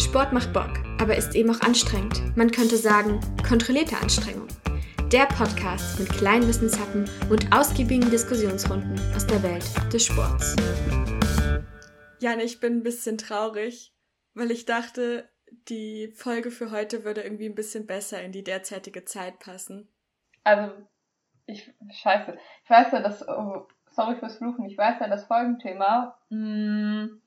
Sport 0.00 0.32
macht 0.32 0.54
Bock, 0.54 0.70
aber 0.98 1.14
ist 1.14 1.34
eben 1.34 1.50
auch 1.50 1.60
anstrengend. 1.60 2.34
Man 2.34 2.50
könnte 2.50 2.78
sagen, 2.78 3.20
kontrollierte 3.46 3.98
Anstrengung. 3.98 4.48
Der 5.12 5.26
Podcast 5.26 6.00
mit 6.00 6.08
kleinen 6.08 6.48
Wissenshappen 6.48 7.04
und 7.28 7.52
ausgiebigen 7.54 8.10
Diskussionsrunden 8.10 8.98
aus 9.14 9.26
der 9.26 9.42
Welt 9.42 9.62
des 9.92 10.06
Sports. 10.06 10.56
Jan, 12.18 12.40
ich 12.40 12.60
bin 12.60 12.78
ein 12.78 12.82
bisschen 12.82 13.18
traurig, 13.18 13.94
weil 14.32 14.50
ich 14.50 14.64
dachte, 14.64 15.28
die 15.68 16.10
Folge 16.16 16.50
für 16.50 16.70
heute 16.70 17.04
würde 17.04 17.20
irgendwie 17.20 17.46
ein 17.46 17.54
bisschen 17.54 17.86
besser 17.86 18.22
in 18.22 18.32
die 18.32 18.42
derzeitige 18.42 19.04
Zeit 19.04 19.38
passen. 19.38 19.86
Also, 20.44 20.72
ich, 21.44 21.74
scheiße. 21.90 22.38
Ich 22.64 22.70
weiß 22.70 22.92
ja, 22.92 23.02
dass, 23.02 23.28
oh, 23.28 23.68
sorry 23.90 24.16
fürs 24.16 24.38
Fluchen, 24.38 24.64
ich 24.64 24.78
weiß 24.78 24.98
ja 24.98 25.08
das 25.08 25.26
Folgenthema. 25.26 26.18
Mm, 26.30 27.20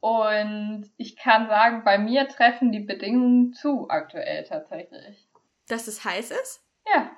und 0.00 0.90
ich 0.96 1.16
kann 1.16 1.48
sagen, 1.48 1.84
bei 1.84 1.98
mir 1.98 2.26
treffen 2.28 2.72
die 2.72 2.80
Bedingungen 2.80 3.52
zu 3.52 3.88
aktuell 3.88 4.44
tatsächlich. 4.44 5.28
Dass 5.68 5.86
es 5.86 6.04
heiß 6.04 6.30
ist? 6.30 6.64
Ja. 6.92 7.10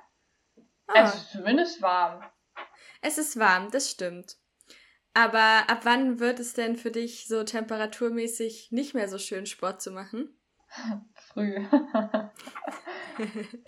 Ah. 0.87 1.03
Es 1.03 1.15
ist 1.15 1.31
zumindest 1.31 1.81
warm. 1.81 2.23
Es 3.01 3.17
ist 3.17 3.39
warm, 3.39 3.71
das 3.71 3.89
stimmt. 3.89 4.37
Aber 5.13 5.69
ab 5.69 5.81
wann 5.83 6.19
wird 6.19 6.39
es 6.39 6.53
denn 6.53 6.75
für 6.75 6.91
dich 6.91 7.27
so 7.27 7.43
temperaturmäßig 7.43 8.71
nicht 8.71 8.93
mehr 8.93 9.07
so 9.07 9.17
schön, 9.17 9.45
Sport 9.45 9.81
zu 9.81 9.91
machen? 9.91 10.37
Früh. 11.15 11.65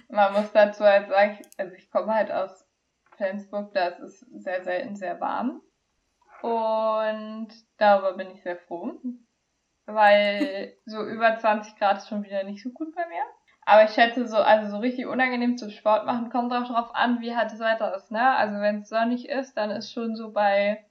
Man 0.10 0.34
muss 0.34 0.52
dazu 0.54 0.84
halt 0.84 1.08
sagen, 1.10 1.40
also 1.58 1.76
ich 1.76 1.90
komme 1.92 2.14
halt 2.14 2.32
aus 2.32 2.66
Flensburg, 3.16 3.74
da 3.74 3.88
ist 3.88 4.00
es 4.00 4.20
sehr 4.44 4.64
selten 4.64 4.96
sehr 4.96 5.20
warm. 5.20 5.62
Und 6.42 7.50
darüber 7.78 8.14
bin 8.14 8.32
ich 8.32 8.44
sehr 8.44 8.58
froh, 8.58 8.94
weil 9.86 10.76
so 10.86 11.04
über 11.04 11.38
20 11.38 11.78
Grad 11.78 11.98
ist 11.98 12.10
schon 12.10 12.24
wieder 12.24 12.44
nicht 12.44 12.64
so 12.64 12.70
gut 12.70 12.94
bei 12.96 13.08
mir. 13.08 13.24
Aber 13.68 13.84
ich 13.84 13.92
schätze 13.92 14.28
so, 14.28 14.38
also 14.38 14.70
so 14.70 14.78
richtig 14.78 15.08
unangenehm 15.08 15.58
zum 15.58 15.72
Sport 15.72 16.06
machen 16.06 16.30
kommt 16.30 16.54
auch 16.54 16.68
darauf 16.68 16.94
an, 16.94 17.20
wie 17.22 17.36
halt 17.36 17.52
das 17.52 17.60
Wetter 17.60 17.96
ist, 17.96 18.12
ne? 18.12 18.36
Also 18.36 18.60
wenn 18.62 18.82
es 18.82 18.90
sonnig 18.90 19.28
ist, 19.28 19.58
dann 19.58 19.72
ist 19.72 19.92
schon 19.92 20.16
so 20.16 20.32
bei 20.32 20.86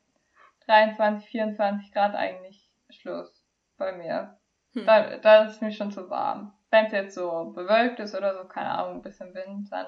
23, 0.66 1.28
24 1.30 1.92
Grad 1.92 2.16
eigentlich 2.16 2.68
Schluss 2.90 3.44
bei 3.76 3.92
mir. 3.92 4.38
Hm. 4.72 4.86
Da, 4.86 5.18
da 5.18 5.44
ist 5.44 5.52
es 5.52 5.60
mir 5.60 5.70
schon 5.70 5.92
zu 5.92 6.10
warm. 6.10 6.52
Wenn 6.70 6.86
es 6.86 6.92
jetzt 6.92 7.14
so 7.14 7.52
bewölkt 7.54 8.00
ist 8.00 8.16
oder 8.16 8.34
so, 8.34 8.48
keine 8.48 8.70
Ahnung, 8.70 8.96
ein 8.96 9.02
bisschen 9.02 9.32
Wind, 9.34 9.70
dann 9.70 9.86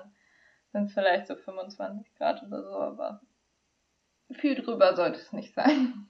sind 0.72 0.84
es 0.84 0.94
vielleicht 0.94 1.26
so 1.26 1.34
25 1.34 2.14
Grad 2.14 2.42
oder 2.44 2.62
so, 2.62 2.78
aber 2.78 3.20
viel 4.32 4.54
drüber 4.54 4.96
sollte 4.96 5.20
es 5.20 5.32
nicht 5.32 5.54
sein. 5.54 6.08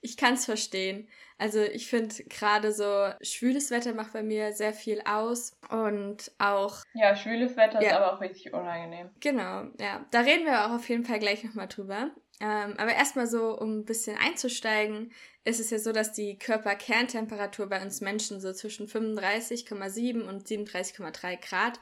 ich 0.00 0.16
kann 0.16 0.34
es 0.34 0.44
verstehen. 0.44 1.08
Also 1.36 1.60
ich 1.60 1.88
finde 1.88 2.14
gerade 2.24 2.72
so 2.72 3.08
schwüles 3.20 3.70
Wetter 3.70 3.92
macht 3.92 4.12
bei 4.12 4.22
mir 4.22 4.52
sehr 4.52 4.72
viel 4.72 5.00
aus 5.04 5.58
und 5.68 6.30
auch. 6.38 6.82
Ja, 6.94 7.16
schwüles 7.16 7.56
Wetter 7.56 7.82
ja. 7.82 7.88
ist 7.88 7.96
aber 7.96 8.14
auch 8.14 8.20
richtig 8.20 8.52
unangenehm. 8.52 9.10
Genau, 9.20 9.64
ja. 9.80 10.04
Da 10.10 10.20
reden 10.20 10.46
wir 10.46 10.66
auch 10.66 10.70
auf 10.70 10.88
jeden 10.88 11.04
Fall 11.04 11.18
gleich 11.18 11.42
nochmal 11.42 11.68
drüber. 11.68 12.10
Ähm, 12.40 12.74
aber 12.78 12.92
erstmal 12.92 13.26
so, 13.26 13.56
um 13.58 13.78
ein 13.78 13.84
bisschen 13.84 14.16
einzusteigen, 14.16 15.12
ist 15.44 15.60
es 15.60 15.70
ja 15.70 15.78
so, 15.78 15.92
dass 15.92 16.12
die 16.12 16.38
Körperkerntemperatur 16.38 17.68
bei 17.68 17.82
uns 17.82 18.00
Menschen 18.00 18.40
so 18.40 18.52
zwischen 18.52 18.88
35,7 18.88 20.22
und 20.22 20.46
37,3 20.46 21.48
Grad 21.48 21.80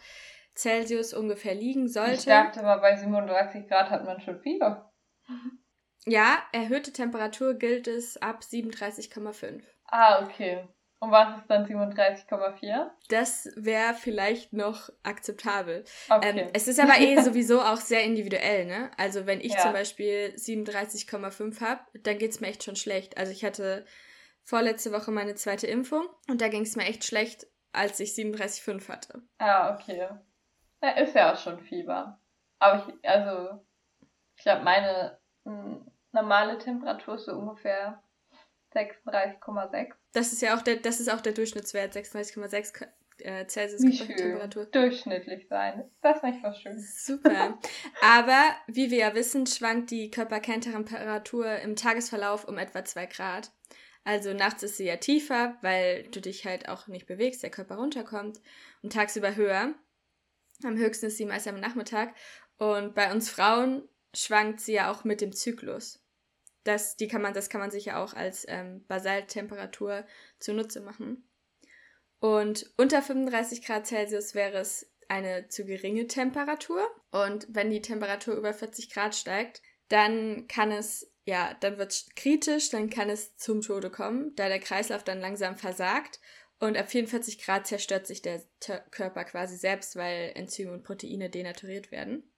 Celsius 0.54 1.14
ungefähr 1.14 1.54
liegen 1.54 1.88
sollte. 1.88 2.14
Ich 2.14 2.24
dachte 2.24 2.62
mal, 2.62 2.78
bei 2.78 2.96
37 2.96 3.66
Grad 3.68 3.90
hat 3.90 4.04
man 4.04 4.20
schon 4.20 4.40
Fieber. 4.40 4.91
Ja, 6.06 6.42
erhöhte 6.52 6.92
Temperatur 6.92 7.54
gilt 7.54 7.86
es 7.86 8.16
ab 8.20 8.40
37,5. 8.42 9.62
Ah, 9.86 10.24
okay. 10.24 10.66
Und 11.02 11.10
was 11.10 11.38
ist 11.38 11.50
dann 11.50 11.66
37,4? 11.66 12.88
Das 13.08 13.48
wäre 13.56 13.92
vielleicht 13.94 14.52
noch 14.52 14.88
akzeptabel. 15.02 15.84
Okay. 16.08 16.42
Ähm, 16.42 16.50
es 16.52 16.68
ist 16.68 16.78
aber 16.78 17.00
eh 17.00 17.20
sowieso 17.22 17.60
auch 17.60 17.78
sehr 17.78 18.04
individuell, 18.04 18.66
ne? 18.66 18.90
Also 18.96 19.26
wenn 19.26 19.40
ich 19.40 19.54
ja. 19.54 19.62
zum 19.62 19.72
Beispiel 19.72 20.32
37,5 20.36 21.60
habe, 21.60 21.80
dann 22.04 22.18
geht 22.18 22.30
es 22.30 22.40
mir 22.40 22.48
echt 22.48 22.62
schon 22.62 22.76
schlecht. 22.76 23.18
Also 23.18 23.32
ich 23.32 23.44
hatte 23.44 23.84
vorletzte 24.44 24.92
Woche 24.92 25.10
meine 25.10 25.34
zweite 25.34 25.66
Impfung 25.66 26.06
und 26.28 26.40
da 26.40 26.46
ging 26.46 26.62
es 26.62 26.76
mir 26.76 26.84
echt 26.84 27.04
schlecht, 27.04 27.48
als 27.72 27.98
ich 27.98 28.10
37,5 28.10 28.88
hatte. 28.88 29.22
Ah, 29.38 29.74
okay. 29.74 30.08
Ja, 30.82 30.90
ist 30.90 31.16
ja 31.16 31.32
auch 31.32 31.38
schon 31.38 31.58
Fieber. 31.60 32.20
Aber 32.60 32.86
ich, 32.86 33.08
also 33.08 33.66
ich 34.42 34.44
glaube, 34.44 34.64
meine 34.64 35.16
mh, 35.44 35.52
hm, 35.52 35.90
normale 36.10 36.58
Temperatur 36.58 37.14
ist 37.14 37.26
so 37.26 37.32
ungefähr 37.32 38.02
36,6. 38.74 39.92
Das 40.12 40.32
ist 40.32 40.42
ja 40.42 40.56
auch 40.56 40.62
der, 40.62 40.78
das 40.78 40.98
ist 40.98 41.08
auch 41.12 41.20
der 41.20 41.32
Durchschnittswert, 41.32 41.94
36,6 41.94 42.88
äh, 43.18 43.46
Celsius 43.46 43.82
Wie 43.82 43.96
Temperatur. 43.96 44.66
Durchschnittlich 44.66 45.46
sein. 45.46 45.82
Ist 45.82 46.02
das 46.02 46.24
nicht 46.24 46.42
was 46.42 46.60
Schönes? 46.60 47.06
Super. 47.06 47.56
Aber 48.02 48.42
wie 48.66 48.90
wir 48.90 48.98
ja 48.98 49.14
wissen, 49.14 49.46
schwankt 49.46 49.92
die 49.92 50.10
Körperkerntemperatur 50.10 51.60
im 51.60 51.76
Tagesverlauf 51.76 52.44
um 52.48 52.58
etwa 52.58 52.84
2 52.84 53.06
Grad. 53.06 53.52
Also 54.02 54.34
nachts 54.34 54.64
ist 54.64 54.76
sie 54.76 54.86
ja 54.86 54.96
tiefer, 54.96 55.56
weil 55.62 56.02
du 56.08 56.20
dich 56.20 56.44
halt 56.46 56.68
auch 56.68 56.88
nicht 56.88 57.06
bewegst, 57.06 57.44
der 57.44 57.50
Körper 57.50 57.76
runterkommt. 57.76 58.40
Und 58.82 58.92
tagsüber 58.92 59.36
höher. 59.36 59.72
Am 60.64 60.76
höchsten 60.76 61.06
ist 61.06 61.16
sie 61.16 61.26
meist 61.26 61.46
am 61.46 61.60
Nachmittag. 61.60 62.12
Und 62.58 62.96
bei 62.96 63.12
uns 63.12 63.30
Frauen 63.30 63.88
schwankt 64.14 64.60
sie 64.60 64.74
ja 64.74 64.90
auch 64.90 65.04
mit 65.04 65.20
dem 65.20 65.32
Zyklus. 65.32 66.00
Das, 66.64 66.96
die 66.96 67.08
kann 67.08 67.22
man, 67.22 67.34
das 67.34 67.48
kann 67.48 67.60
man 67.60 67.70
sich 67.70 67.86
ja 67.86 68.02
auch 68.02 68.14
als 68.14 68.44
ähm, 68.48 68.84
Basaltemperatur 68.86 70.06
zunutze 70.38 70.80
machen. 70.80 71.28
Und 72.20 72.72
unter 72.76 73.02
35 73.02 73.64
Grad 73.64 73.86
Celsius 73.86 74.34
wäre 74.34 74.58
es 74.58 74.92
eine 75.08 75.48
zu 75.48 75.64
geringe 75.64 76.06
Temperatur. 76.06 76.88
Und 77.10 77.46
wenn 77.50 77.70
die 77.70 77.82
Temperatur 77.82 78.34
über 78.34 78.54
40 78.54 78.90
Grad 78.90 79.16
steigt, 79.16 79.60
dann 79.88 80.46
kann 80.46 80.70
es, 80.70 81.12
ja, 81.24 81.54
dann 81.60 81.78
wird 81.78 81.92
es 81.92 82.08
kritisch, 82.14 82.70
dann 82.70 82.90
kann 82.90 83.10
es 83.10 83.36
zum 83.36 83.60
Tode 83.60 83.90
kommen, 83.90 84.34
da 84.36 84.48
der 84.48 84.60
Kreislauf 84.60 85.02
dann 85.04 85.20
langsam 85.20 85.56
versagt. 85.56 86.20
Und 86.60 86.76
ab 86.76 86.88
44 86.88 87.42
Grad 87.42 87.66
zerstört 87.66 88.06
sich 88.06 88.22
der 88.22 88.40
Körper 88.90 89.24
quasi 89.24 89.56
selbst, 89.56 89.96
weil 89.96 90.30
Enzyme 90.36 90.72
und 90.72 90.84
Proteine 90.84 91.28
denaturiert 91.28 91.90
werden. 91.90 92.31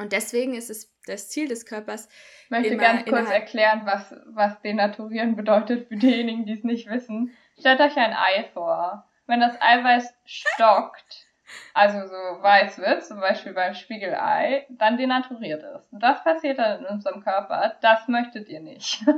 Und 0.00 0.12
deswegen 0.12 0.54
ist 0.54 0.70
es 0.70 0.90
das 1.06 1.28
Ziel 1.28 1.46
des 1.46 1.66
Körpers. 1.66 2.08
Ich 2.44 2.50
möchte 2.50 2.76
ganz 2.78 3.04
kurz 3.04 3.28
erklären, 3.28 3.82
was, 3.84 4.14
was 4.28 4.58
Denaturieren 4.62 5.36
bedeutet 5.36 5.88
für 5.88 5.96
diejenigen, 5.96 6.46
die 6.46 6.54
es 6.54 6.64
nicht 6.64 6.88
wissen. 6.88 7.36
Stellt 7.58 7.80
euch 7.80 7.96
ein 7.98 8.14
Ei 8.14 8.48
vor. 8.54 9.06
Wenn 9.26 9.40
das 9.40 9.60
Eiweiß 9.60 10.14
stockt, 10.24 11.26
also 11.74 12.06
so 12.06 12.42
weiß 12.42 12.78
wird, 12.78 13.04
zum 13.04 13.20
Beispiel 13.20 13.52
beim 13.52 13.74
Spiegelei, 13.74 14.66
dann 14.70 14.96
denaturiert 14.96 15.62
es. 15.62 15.86
Und 15.92 16.02
das 16.02 16.24
passiert 16.24 16.58
dann 16.58 16.80
in 16.80 16.86
unserem 16.86 17.22
Körper. 17.22 17.76
Das 17.82 18.08
möchtet 18.08 18.48
ihr 18.48 18.60
nicht. 18.60 19.04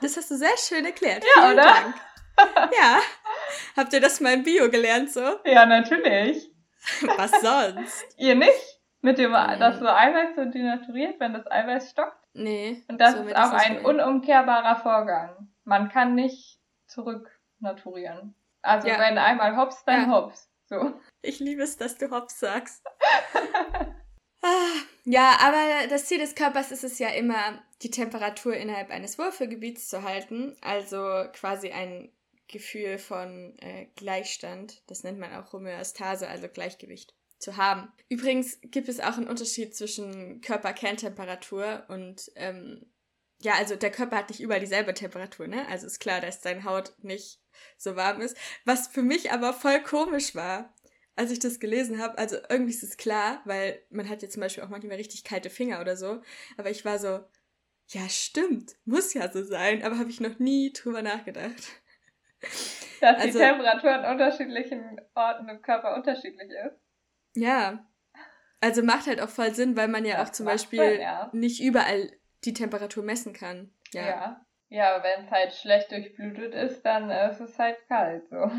Das 0.00 0.16
hast 0.16 0.30
du 0.30 0.36
sehr 0.36 0.56
schön 0.58 0.84
erklärt. 0.84 1.24
Ja, 1.24 1.42
Vielen 1.42 1.52
oder? 1.54 1.62
Dank. 1.62 1.94
Ja. 2.72 2.98
Habt 3.76 3.92
ihr 3.92 4.00
das 4.00 4.20
mal 4.20 4.34
im 4.34 4.42
Bio 4.42 4.68
gelernt 4.70 5.12
so? 5.12 5.38
Ja, 5.44 5.66
natürlich. 5.66 6.50
Was 7.16 7.30
sonst? 7.40 8.04
ihr 8.16 8.34
nicht? 8.34 8.77
Mit 9.00 9.18
dem, 9.18 9.30
nee. 9.30 9.58
dass 9.58 9.78
so 9.78 9.86
Eiweiß 9.86 10.34
so 10.34 10.44
denaturiert, 10.44 11.20
wenn 11.20 11.32
das 11.32 11.50
Eiweiß 11.50 11.90
stockt? 11.90 12.18
Nee. 12.34 12.84
Und 12.88 13.00
das 13.00 13.14
so 13.14 13.22
ist 13.22 13.36
auch 13.36 13.52
ein 13.52 13.84
unumkehrbarer 13.84 14.76
Vorgang. 14.76 15.48
Man 15.64 15.88
kann 15.88 16.14
nicht 16.14 16.58
zurück 16.86 17.30
naturieren. 17.60 18.34
Also 18.62 18.88
ja. 18.88 18.98
wenn 18.98 19.18
einmal 19.18 19.56
hops, 19.56 19.84
dann 19.84 20.10
ja. 20.10 20.16
hops. 20.16 20.50
So. 20.66 21.00
Ich 21.22 21.38
liebe 21.38 21.62
es, 21.62 21.76
dass 21.76 21.96
du 21.96 22.10
hops 22.10 22.40
sagst. 22.40 22.84
Ah, 24.40 24.82
ja, 25.04 25.36
aber 25.40 25.88
das 25.88 26.06
Ziel 26.06 26.18
des 26.18 26.36
Körpers 26.36 26.70
ist 26.70 26.84
es 26.84 27.00
ja 27.00 27.08
immer, 27.08 27.60
die 27.82 27.90
Temperatur 27.90 28.54
innerhalb 28.54 28.90
eines 28.90 29.18
Wohlfühlgebiets 29.18 29.88
zu 29.88 30.04
halten. 30.04 30.56
Also 30.60 31.24
quasi 31.32 31.72
ein 31.72 32.12
Gefühl 32.46 32.98
von 32.98 33.56
äh, 33.58 33.86
Gleichstand. 33.96 34.88
Das 34.88 35.02
nennt 35.02 35.18
man 35.18 35.34
auch 35.34 35.52
Homöostase, 35.52 36.28
also 36.28 36.46
Gleichgewicht 36.46 37.17
zu 37.38 37.56
haben. 37.56 37.92
Übrigens 38.08 38.58
gibt 38.62 38.88
es 38.88 39.00
auch 39.00 39.16
einen 39.16 39.28
Unterschied 39.28 39.74
zwischen 39.74 40.40
Körperkerntemperatur 40.40 41.84
und 41.88 42.30
ähm, 42.34 42.86
ja, 43.40 43.54
also 43.54 43.76
der 43.76 43.92
Körper 43.92 44.16
hat 44.16 44.30
nicht 44.30 44.40
überall 44.40 44.60
dieselbe 44.60 44.94
Temperatur, 44.94 45.46
ne? 45.46 45.66
Also 45.68 45.86
ist 45.86 46.00
klar, 46.00 46.20
dass 46.20 46.40
deine 46.40 46.64
Haut 46.64 46.92
nicht 47.02 47.40
so 47.76 47.94
warm 47.94 48.20
ist. 48.20 48.36
Was 48.64 48.88
für 48.88 49.02
mich 49.02 49.30
aber 49.30 49.52
voll 49.52 49.80
komisch 49.82 50.34
war, 50.34 50.74
als 51.14 51.30
ich 51.30 51.38
das 51.38 51.60
gelesen 51.60 52.00
habe. 52.00 52.18
Also 52.18 52.36
irgendwie 52.48 52.72
ist 52.72 52.82
es 52.82 52.96
klar, 52.96 53.40
weil 53.44 53.80
man 53.90 54.08
hat 54.08 54.22
ja 54.22 54.28
zum 54.28 54.40
Beispiel 54.40 54.64
auch 54.64 54.68
manchmal 54.68 54.96
richtig 54.96 55.24
kalte 55.24 55.50
Finger 55.50 55.80
oder 55.80 55.96
so. 55.96 56.20
Aber 56.56 56.70
ich 56.70 56.84
war 56.84 56.98
so, 56.98 57.20
ja, 57.88 58.08
stimmt, 58.08 58.76
muss 58.84 59.14
ja 59.14 59.30
so 59.30 59.44
sein, 59.44 59.82
aber 59.82 59.98
habe 59.98 60.10
ich 60.10 60.20
noch 60.20 60.38
nie 60.38 60.72
drüber 60.72 61.02
nachgedacht. 61.02 61.62
Dass 63.00 63.16
also, 63.16 63.38
die 63.38 63.44
Temperatur 63.44 63.90
an 63.90 64.12
unterschiedlichen 64.12 65.00
Orten 65.14 65.48
im 65.48 65.62
Körper 65.62 65.94
unterschiedlich 65.94 66.50
ist. 66.50 66.87
Ja. 67.38 67.84
Also 68.60 68.82
macht 68.82 69.06
halt 69.06 69.20
auch 69.20 69.28
voll 69.28 69.54
Sinn, 69.54 69.76
weil 69.76 69.88
man 69.88 70.04
ja 70.04 70.16
das 70.16 70.28
auch 70.28 70.32
zum 70.32 70.46
Beispiel 70.46 70.80
Sinn, 70.80 71.00
ja. 71.00 71.30
nicht 71.32 71.62
überall 71.62 72.10
die 72.44 72.52
Temperatur 72.52 73.04
messen 73.04 73.32
kann. 73.32 73.72
Ja. 73.92 74.06
ja. 74.06 74.46
Ja, 74.70 75.02
wenn 75.02 75.24
es 75.24 75.30
halt 75.30 75.54
schlecht 75.54 75.90
durchblutet 75.90 76.54
ist, 76.54 76.82
dann 76.82 77.10
ist 77.10 77.40
es 77.40 77.58
halt 77.58 77.76
kalt 77.88 78.28
so. 78.28 78.50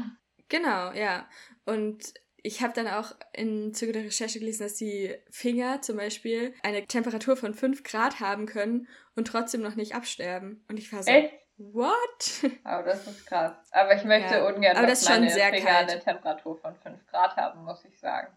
Genau, 0.48 0.92
ja. 0.94 1.28
Und 1.66 2.14
ich 2.42 2.64
habe 2.64 2.74
dann 2.74 2.88
auch 2.88 3.12
im 3.34 3.74
Zuge 3.74 3.92
der 3.92 4.06
Recherche 4.06 4.40
gelesen, 4.40 4.64
dass 4.64 4.76
die 4.76 5.16
Finger 5.30 5.82
zum 5.82 5.98
Beispiel 5.98 6.56
eine 6.64 6.86
Temperatur 6.88 7.38
von 7.38 7.54
5 7.54 7.84
Grad 7.84 8.20
haben 8.20 8.48
können 8.48 8.88
und 9.16 9.28
trotzdem 9.28 9.62
noch 9.62 9.76
nicht 9.76 9.94
absterben. 9.94 10.66
Und 10.68 10.78
ich 10.80 10.92
war 10.92 11.04
so, 11.04 11.12
Echt? 11.12 11.34
what? 11.58 12.52
Aber 12.64 12.84
das 12.84 13.06
ist 13.06 13.28
krass. 13.28 13.54
Aber 13.72 13.94
ich 13.96 14.04
möchte 14.04 14.36
Ja, 14.36 14.48
ungern, 14.48 14.78
aber 14.78 14.88
dass 14.88 15.02
das 15.02 15.10
meine 15.10 15.30
Finger 15.30 15.52
kalt. 15.52 15.92
eine 15.92 16.00
Temperatur 16.00 16.58
von 16.58 16.76
5 16.76 17.06
Grad 17.08 17.36
haben, 17.36 17.64
muss 17.66 17.86
ich 17.86 18.00
sagen. 18.00 18.36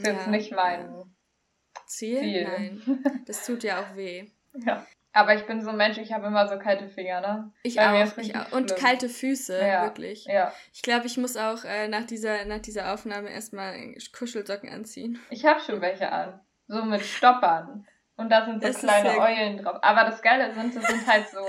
Das 0.00 0.08
ist 0.08 0.14
jetzt 0.16 0.26
Ja, 0.26 0.30
nicht 0.30 0.52
mein 0.52 1.04
Ziel? 1.86 2.18
Ziel. 2.20 2.44
Nein. 2.44 3.22
Das 3.26 3.44
tut 3.46 3.62
ja 3.64 3.80
auch 3.80 3.96
weh. 3.96 4.26
Ja. 4.54 4.86
Aber 5.12 5.34
ich 5.34 5.44
bin 5.46 5.60
so 5.60 5.70
ein 5.70 5.76
Mensch, 5.76 5.98
ich 5.98 6.12
habe 6.12 6.28
immer 6.28 6.46
so 6.46 6.56
kalte 6.58 6.88
Finger, 6.88 7.20
ne? 7.20 7.52
Ich 7.64 7.74
Bei 7.76 8.04
auch, 8.04 8.16
ich 8.18 8.36
auch. 8.36 8.52
Und 8.52 8.76
kalte 8.76 9.08
Füße, 9.08 9.58
Ja. 9.60 9.82
wirklich. 9.84 10.24
Ja. 10.26 10.52
Ich 10.72 10.82
glaube, 10.82 11.06
ich 11.06 11.16
muss 11.18 11.36
auch 11.36 11.64
äh, 11.64 11.88
nach, 11.88 12.04
dieser, 12.04 12.44
nach 12.44 12.60
dieser 12.60 12.92
Aufnahme 12.94 13.28
erstmal 13.30 13.74
Kuschelsocken 14.16 14.68
anziehen. 14.68 15.18
Ich 15.30 15.44
habe 15.44 15.58
schon 15.60 15.80
welche 15.80 16.12
an. 16.12 16.40
So 16.68 16.84
mit 16.84 17.02
Stoppern. 17.04 17.88
Und 18.16 18.30
da 18.30 18.44
sind 18.44 18.62
so 18.62 18.68
Das 18.68 18.78
kleine 18.78 19.18
Eulen 19.18 19.56
drauf. 19.56 19.78
Aber 19.82 20.04
das 20.08 20.22
Geile 20.22 20.54
sind, 20.54 20.76
das 20.76 20.86
sind 20.86 21.04
halt 21.06 21.28
so 21.28 21.40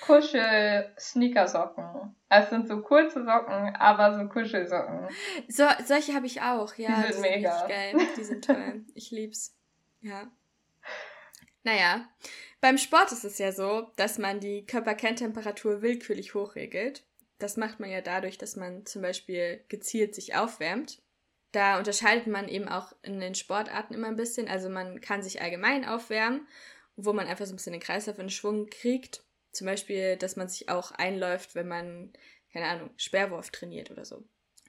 Kuschel-Sneakersocken. 0.00 2.14
Also 2.28 2.44
es 2.44 2.50
sind 2.50 2.68
so 2.68 2.80
kurze 2.80 3.24
Socken, 3.24 3.74
aber 3.76 4.18
so 4.18 4.28
Kuschelsocken. 4.28 5.08
So, 5.48 5.64
solche 5.84 6.14
habe 6.14 6.26
ich 6.26 6.42
auch, 6.42 6.74
ja. 6.76 7.04
Die 7.06 7.12
sind 7.12 7.22
mega. 7.22 7.52
richtig 7.52 7.68
geil. 7.68 7.96
Die 8.16 8.24
sind 8.24 8.44
toll. 8.44 8.84
Ich 8.94 9.10
lieb's. 9.10 9.56
Ja. 10.00 10.30
Naja, 11.62 12.08
beim 12.60 12.78
Sport 12.78 13.12
ist 13.12 13.24
es 13.24 13.38
ja 13.38 13.52
so, 13.52 13.90
dass 13.96 14.18
man 14.18 14.40
die 14.40 14.66
Körperkerntemperatur 14.66 15.82
willkürlich 15.82 16.34
hochregelt. 16.34 17.04
Das 17.38 17.56
macht 17.56 17.80
man 17.80 17.90
ja 17.90 18.00
dadurch, 18.00 18.38
dass 18.38 18.56
man 18.56 18.86
zum 18.86 19.02
Beispiel 19.02 19.62
gezielt 19.68 20.14
sich 20.14 20.36
aufwärmt. 20.36 21.02
Da 21.52 21.78
unterscheidet 21.78 22.26
man 22.26 22.48
eben 22.48 22.68
auch 22.68 22.92
in 23.02 23.18
den 23.18 23.34
Sportarten 23.34 23.94
immer 23.94 24.08
ein 24.08 24.16
bisschen. 24.16 24.48
Also 24.48 24.68
man 24.68 25.00
kann 25.00 25.22
sich 25.22 25.42
allgemein 25.42 25.84
aufwärmen, 25.84 26.46
wo 26.96 27.12
man 27.12 27.26
einfach 27.26 27.46
so 27.46 27.52
ein 27.52 27.56
bisschen 27.56 27.72
den 27.72 27.82
Kreislauf 27.82 28.18
in 28.18 28.30
Schwung 28.30 28.66
kriegt. 28.66 29.24
Zum 29.52 29.66
Beispiel, 29.66 30.16
dass 30.16 30.36
man 30.36 30.48
sich 30.48 30.68
auch 30.68 30.92
einläuft, 30.92 31.54
wenn 31.54 31.68
man, 31.68 32.12
keine 32.52 32.66
Ahnung, 32.66 32.90
Sperrwurf 32.96 33.50
trainiert 33.50 33.90
oder 33.90 34.04
so. 34.04 34.24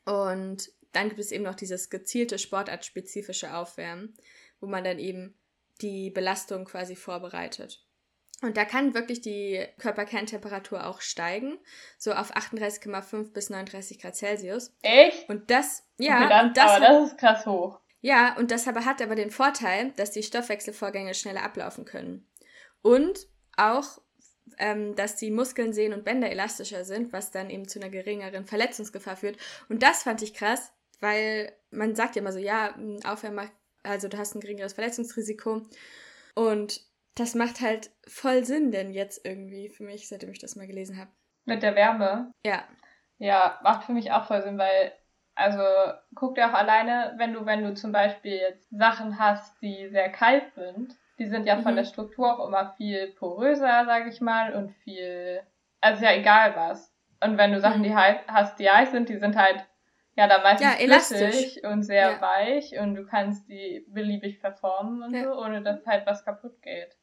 Und 0.06 0.72
dann 0.92 1.10
gibt 1.10 1.20
es 1.20 1.32
eben 1.32 1.44
noch 1.44 1.56
dieses 1.56 1.90
gezielte 1.90 2.40
sportartspezifische 2.40 3.56
Aufwärmen, 3.56 4.14
wo 4.60 4.68
man 4.68 4.84
dann 4.84 5.00
eben 5.00 5.36
die 5.82 6.10
Belastung 6.10 6.66
quasi 6.66 6.96
vorbereitet. 6.96 7.86
Und 8.42 8.58
da 8.58 8.66
kann 8.66 8.96
wirklich 8.96 9.22
die 9.22 9.64
Körperkerntemperatur 9.78 10.88
auch 10.88 11.02
steigen, 11.02 11.60
so 12.00 12.14
auf 12.14 12.36
38,5 12.36 13.34
bis 13.34 13.52
39 13.52 14.00
Grad 14.00 14.16
Celsius. 14.16 14.74
Echt? 14.82 15.30
Und 15.30 15.52
das, 15.52 15.84
ja, 15.98 16.42
und 16.44 16.58
das, 16.58 16.72
aber 16.72 16.80
das 16.80 17.12
ist 17.12 17.18
krass 17.20 17.46
hoch. 17.46 17.80
ja, 18.02 18.36
und 18.38 18.50
das 18.50 18.68
aber 18.68 18.86
hat 18.86 19.00
aber 19.02 19.14
den 19.14 19.30
Vorteil, 19.30 19.92
dass 19.96 20.10
die 20.10 20.24
Stoffwechselvorgänge 20.24 21.14
schneller 21.14 21.44
ablaufen 21.44 21.86
können. 21.86 22.28
Und 22.82 23.28
auch, 23.58 24.02
ähm, 24.58 24.96
dass 24.96 25.16
die 25.16 25.32
Muskeln, 25.32 25.74
Sehnen 25.74 25.98
und 25.98 26.06
Bänder 26.06 26.30
elastischer 26.30 26.86
sind, 26.86 27.14
was 27.14 27.32
dann 27.32 27.50
eben 27.50 27.68
zu 27.68 27.80
einer 27.80 27.90
geringeren 27.90 28.46
Verletzungsgefahr 28.46 29.16
führt. 29.16 29.38
Und 29.70 29.84
das 29.84 30.04
fand 30.04 30.22
ich 30.22 30.34
krass, 30.34 30.74
weil 31.00 31.52
man 31.72 31.96
sagt 31.96 32.16
ja 32.16 32.22
immer 32.22 32.32
so, 32.32 32.40
ja, 32.40 32.74
ein 32.76 33.04
Aufwärmen 33.06 33.36
macht, 33.36 33.54
also 33.84 34.08
du 34.08 34.18
hast 34.18 34.36
ein 34.36 34.42
geringeres 34.42 34.74
Verletzungsrisiko. 34.74 35.64
Und 36.36 36.82
das 37.16 37.36
macht 37.36 37.62
halt 37.62 37.92
voll 38.08 38.46
Sinn, 38.46 38.72
denn 38.72 38.92
jetzt 38.92 39.26
irgendwie 39.26 39.70
für 39.70 39.84
mich, 39.84 40.08
seitdem 40.08 40.32
ich 40.32 40.40
das 40.40 40.56
mal 40.56 40.68
gelesen 40.68 40.98
habe. 40.98 41.12
Mit 41.46 41.64
der 41.64 41.76
Wärme. 41.76 42.32
Ja, 42.46 42.64
Ja, 43.18 43.60
macht 43.64 43.86
für 43.86 43.94
mich 43.94 44.12
auch 44.12 44.26
voll 44.26 44.42
Sinn, 44.42 44.58
weil, 44.58 44.94
also, 45.36 45.64
guck 46.16 46.36
dir 46.36 46.50
auch 46.50 46.54
alleine, 46.54 47.14
wenn 47.18 47.34
du, 47.34 47.46
wenn 47.46 47.64
du 47.64 47.74
zum 47.74 47.92
Beispiel 47.92 48.36
jetzt 48.36 48.70
Sachen 48.72 49.20
hast, 49.20 49.62
die 49.62 49.90
sehr 49.90 50.10
kalt 50.12 50.54
sind, 50.56 50.96
die 51.22 51.28
sind 51.30 51.46
ja 51.46 51.62
von 51.62 51.74
Mhm. 51.74 51.78
der 51.78 51.86
Struktur 51.86 52.34
auch 52.40 52.48
immer 52.48 52.74
viel 52.78 53.10
poröser, 53.14 53.86
sage 53.86 54.10
ich 54.10 54.22
mal, 54.22 54.54
und 54.56 54.72
viel, 54.84 55.42
also 55.80 56.04
ja 56.04 56.14
egal 56.14 56.56
was. 56.56 56.92
Und 57.24 57.38
wenn 57.38 57.52
du 57.52 57.60
Sachen, 57.60 57.80
Mhm. 57.82 57.84
die 57.84 57.96
heiß, 57.96 58.18
hast, 58.28 58.58
die 58.60 58.68
heiß 58.70 58.90
sind, 58.92 59.08
die 59.08 59.18
sind 59.20 59.36
halt, 59.36 59.64
ja, 60.16 60.28
dann 60.28 60.42
meistens 60.42 60.74
Ja, 60.74 60.80
elastisch. 60.80 61.20
flüssig 61.20 61.64
und 61.64 61.84
sehr 61.84 62.14
Ja. 62.14 62.22
weich 62.22 62.78
und 62.80 62.96
du 62.96 63.06
kannst 63.06 63.48
die 63.48 63.86
beliebig 63.88 64.40
verformen 64.40 65.04
und 65.04 65.14
Ja. 65.14 65.26
so, 65.26 65.40
ohne 65.40 65.62
dass 65.62 65.86
halt 65.86 66.08
was 66.08 66.26
kaputt 66.26 66.60
geht. 66.64 66.98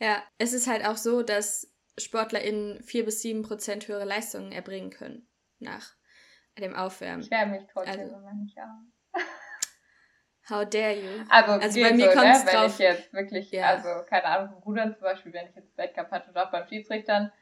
Ja, 0.00 0.22
es 0.38 0.54
ist 0.54 0.66
halt 0.66 0.86
auch 0.86 0.96
so, 0.96 1.22
dass 1.22 1.70
SportlerInnen 1.98 2.82
4 2.82 3.04
bis 3.04 3.20
7 3.20 3.42
Prozent 3.42 3.86
höhere 3.86 4.06
Leistungen 4.06 4.50
erbringen 4.52 4.88
können 4.90 5.28
nach 5.58 5.92
dem 6.58 6.74
Aufwärmen. 6.74 7.20
Ich 7.20 7.30
wärme 7.30 7.58
mich 7.58 7.66
trotzdem 7.70 8.00
Also- 8.00 8.16
immer 8.16 8.32
nicht 8.32 8.56
an. 8.58 8.92
How 10.50 10.64
dare 10.68 10.94
you? 10.94 11.24
Also, 11.28 11.52
Also 11.52 11.80
bei 11.82 11.92
mir 11.92 12.10
so, 12.12 12.18
kommt's 12.18 12.44
ne? 12.44 12.46
wenn 12.46 12.54
drauf- 12.60 12.66
ich 12.72 12.78
jetzt 12.78 13.12
wirklich, 13.12 13.50
Ja. 13.50 13.66
also 13.66 13.88
keine 14.08 14.24
Ahnung, 14.24 14.50
beim 14.54 14.62
Rudern 14.62 14.92
zum 14.94 15.02
Beispiel, 15.02 15.32
wenn 15.32 15.46
ich 15.48 15.54
jetzt 15.54 15.76
Wettkampf 15.76 16.10
hatte 16.10 16.30
oder 16.30 16.46
auch 16.46 16.50
beim 16.50 16.66
Schiedsrichtern, 16.66 17.32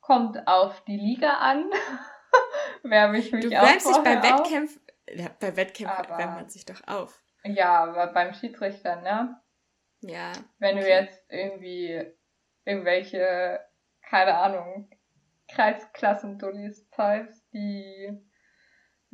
kommt 0.00 0.46
auf 0.46 0.84
die 0.84 0.96
Liga 0.96 1.30
an. 1.38 1.70
Wärme 2.82 3.18
ich 3.18 3.32
mich 3.32 3.44
Du 3.44 3.50
wärmst 3.50 3.88
dich 3.88 3.96
bei. 3.98 4.22
Wettkämpfen. 4.22 4.80
Ja, 5.08 5.28
bei 5.40 5.56
Wettkämpfen 5.56 6.08
wärmt 6.18 6.34
man 6.34 6.48
sich 6.48 6.64
doch 6.64 6.86
auf. 6.86 7.22
Ja, 7.44 7.84
aber 7.84 8.08
beim 8.08 8.34
Schiedsrichter, 8.34 8.96
ne? 9.02 9.40
Ja. 10.00 10.32
Wenn 10.58 10.76
du 10.76 10.82
Okay. 10.82 10.90
jetzt 10.90 11.24
irgendwie 11.30 12.04
irgendwelche, 12.64 13.60
keine 14.02 14.36
Ahnung, 14.36 14.90
Kreisklassen-Dullis 15.48 16.88
zeigst, 16.90 17.44
die 17.52 18.18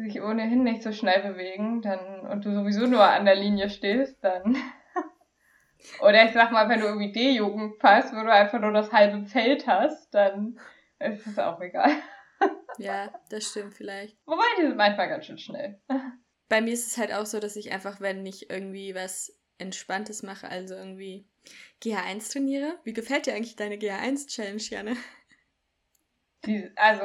sich 0.02 0.20
ohnehin 0.20 0.62
nicht 0.62 0.82
so 0.82 0.92
schnell 0.92 1.22
bewegen, 1.22 1.82
dann 1.82 2.20
und 2.20 2.44
du 2.44 2.52
sowieso 2.54 2.86
nur 2.86 3.04
an 3.04 3.24
der 3.24 3.34
Linie 3.34 3.70
stehst, 3.70 4.22
dann. 4.22 4.56
Oder 6.00 6.24
ich 6.24 6.32
sag 6.32 6.52
mal, 6.52 6.68
wenn 6.68 6.80
du 6.80 6.86
irgendwie 6.86 7.12
D-Jugend 7.12 7.78
passt, 7.78 8.14
wo 8.14 8.22
du 8.22 8.32
einfach 8.32 8.60
nur 8.60 8.72
das 8.72 8.92
halbe 8.92 9.26
Feld 9.26 9.66
hast, 9.66 10.10
dann 10.14 10.58
ist 10.98 11.26
es 11.26 11.38
auch 11.38 11.60
egal. 11.60 11.90
Ja, 12.78 13.12
das 13.28 13.44
stimmt 13.44 13.74
vielleicht. 13.74 14.16
Wobei, 14.26 14.44
die 14.58 14.62
sind 14.62 14.76
manchmal 14.76 15.08
ganz 15.08 15.26
schön 15.26 15.38
schnell. 15.38 15.80
Bei 16.48 16.60
mir 16.60 16.72
ist 16.72 16.86
es 16.86 16.98
halt 16.98 17.12
auch 17.12 17.26
so, 17.26 17.40
dass 17.40 17.56
ich 17.56 17.72
einfach, 17.72 18.00
wenn 18.00 18.24
ich 18.26 18.50
irgendwie 18.50 18.94
was 18.94 19.38
Entspanntes 19.58 20.22
mache, 20.22 20.48
also 20.48 20.74
irgendwie 20.74 21.26
GH1 21.82 22.32
trainiere. 22.32 22.78
Wie 22.84 22.92
gefällt 22.92 23.26
dir 23.26 23.34
eigentlich 23.34 23.56
deine 23.56 23.76
GH1-Challenge, 23.76 24.62
Janne? 24.62 24.96
Die, 26.44 26.70
also. 26.76 27.04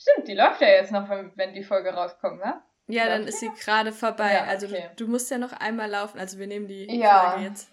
Stimmt, 0.00 0.28
die 0.28 0.34
läuft 0.34 0.60
ja 0.62 0.68
jetzt 0.68 0.92
noch, 0.92 1.08
wenn, 1.08 1.52
die 1.52 1.62
Folge 1.62 1.90
rauskommt, 1.92 2.40
ne? 2.42 2.62
Ja, 2.86 3.06
dann 3.06 3.26
ist 3.26 3.38
sie 3.40 3.50
gerade 3.50 3.92
vorbei. 3.92 4.32
Ja, 4.32 4.44
Also 4.44 4.66
okay. 4.66 4.90
du 4.96 5.06
musst 5.06 5.30
ja 5.30 5.38
noch 5.38 5.52
einmal 5.52 5.88
laufen. 5.90 6.18
Also 6.18 6.38
wir 6.38 6.46
nehmen 6.46 6.66
die 6.66 6.86
Ja. 6.98 7.30
Folge 7.32 7.44
jetzt. 7.44 7.70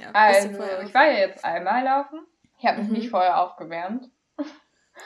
Ja, 0.00 0.10
Also, 0.12 0.48
ich 0.84 0.94
war 0.94 1.06
ja 1.06 1.18
jetzt 1.18 1.44
einmal 1.44 1.82
laufen. 1.84 2.20
Ich 2.58 2.66
habe 2.66 2.78
mich 2.78 2.88
Mhm. 2.88 2.94
nicht 2.94 3.10
vorher 3.10 3.40
aufgewärmt. 3.40 4.08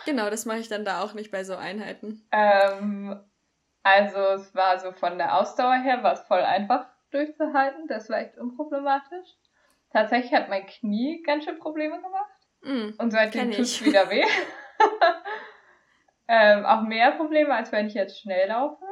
Genau, 0.05 0.29
das 0.31 0.45
mache 0.47 0.59
ich 0.59 0.69
dann 0.69 0.85
da 0.85 1.01
auch 1.03 1.15
nicht 1.15 1.31
bei 1.31 1.45
so 1.45 1.55
Einheiten. 1.55 2.27
Ähm, 2.33 3.19
also 3.85 4.19
es 4.19 4.53
war 4.53 4.81
so 4.81 4.91
von 4.91 5.17
der 5.17 5.37
Ausdauer 5.39 5.77
her, 5.77 6.03
war 6.03 6.13
es 6.15 6.21
voll 6.23 6.41
einfach 6.41 6.87
durchzuhalten. 7.13 7.87
Das 7.87 8.11
war 8.11 8.19
echt 8.19 8.37
unproblematisch. 8.37 9.29
Tatsächlich 9.93 10.35
hat 10.35 10.49
mein 10.49 10.67
Knie 10.67 11.23
ganz 11.23 11.45
schön 11.45 11.61
Probleme 11.61 12.03
gemacht. 12.03 12.33
Mm. 12.63 13.01
Und 13.01 13.11
seitdem 13.13 13.53
tut 13.53 13.61
es 13.61 13.81
ich. 13.81 13.87
wieder 13.87 14.11
weh. 14.11 14.25
Ähm, 16.29 16.65
auch 16.65 16.83
mehr 16.83 17.13
Probleme, 17.13 17.55
als 17.55 17.73
wenn 17.73 17.87
ich 17.87 17.95
jetzt 17.95 18.21
schnell 18.21 18.49
laufe. 18.49 18.85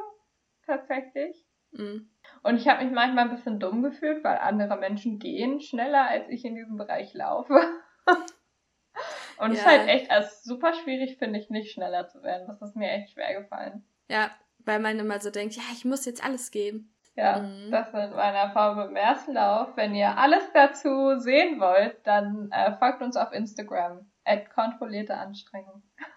Tatsächlich. 0.65 1.45
Mm. 1.71 2.07
Und 2.43 2.55
ich 2.57 2.67
habe 2.67 2.83
mich 2.83 2.93
manchmal 2.93 3.25
ein 3.25 3.35
bisschen 3.35 3.59
dumm 3.59 3.83
gefühlt, 3.83 4.23
weil 4.23 4.37
andere 4.37 4.77
Menschen 4.77 5.19
gehen 5.19 5.59
schneller, 5.61 6.07
als 6.07 6.27
ich 6.29 6.45
in 6.45 6.55
diesem 6.55 6.77
Bereich 6.77 7.13
laufe. 7.13 7.59
Und 9.37 9.51
es 9.51 9.59
ist 9.59 9.65
Ja. 9.65 9.71
halt 9.71 9.89
echt 9.89 10.09
als 10.09 10.43
super 10.43 10.73
schwierig, 10.73 11.17
finde 11.17 11.39
ich, 11.39 11.49
nicht 11.49 11.73
schneller 11.73 12.07
zu 12.07 12.23
werden. 12.23 12.47
Das 12.47 12.61
ist 12.61 12.75
mir 12.75 12.89
echt 12.89 13.11
schwer 13.11 13.41
gefallen. 13.41 13.83
Ja, 14.07 14.31
weil 14.59 14.79
man 14.79 14.97
immer 14.97 15.19
so 15.19 15.29
denkt, 15.29 15.55
ja, 15.55 15.63
ich 15.73 15.83
muss 15.85 16.05
jetzt 16.05 16.23
alles 16.23 16.51
geben. 16.51 16.91
Ja, 17.15 17.39
Mhm. 17.39 17.71
das 17.71 17.91
sind 17.91 18.15
meine 18.15 18.37
Erfahrungen 18.37 18.89
im 18.89 18.95
ersten 18.95 19.33
Lauf. 19.33 19.75
Wenn 19.75 19.93
ihr 19.95 20.17
alles 20.17 20.49
dazu 20.53 21.17
sehen 21.19 21.59
wollt, 21.59 21.95
dann 22.05 22.49
äh, 22.51 22.73
folgt 22.77 23.01
uns 23.01 23.15
auf 23.17 23.31
Instagram. 23.33 24.09
At 24.23 24.49
kontrollierte 24.51 25.15
Anstrengung. 25.15 25.83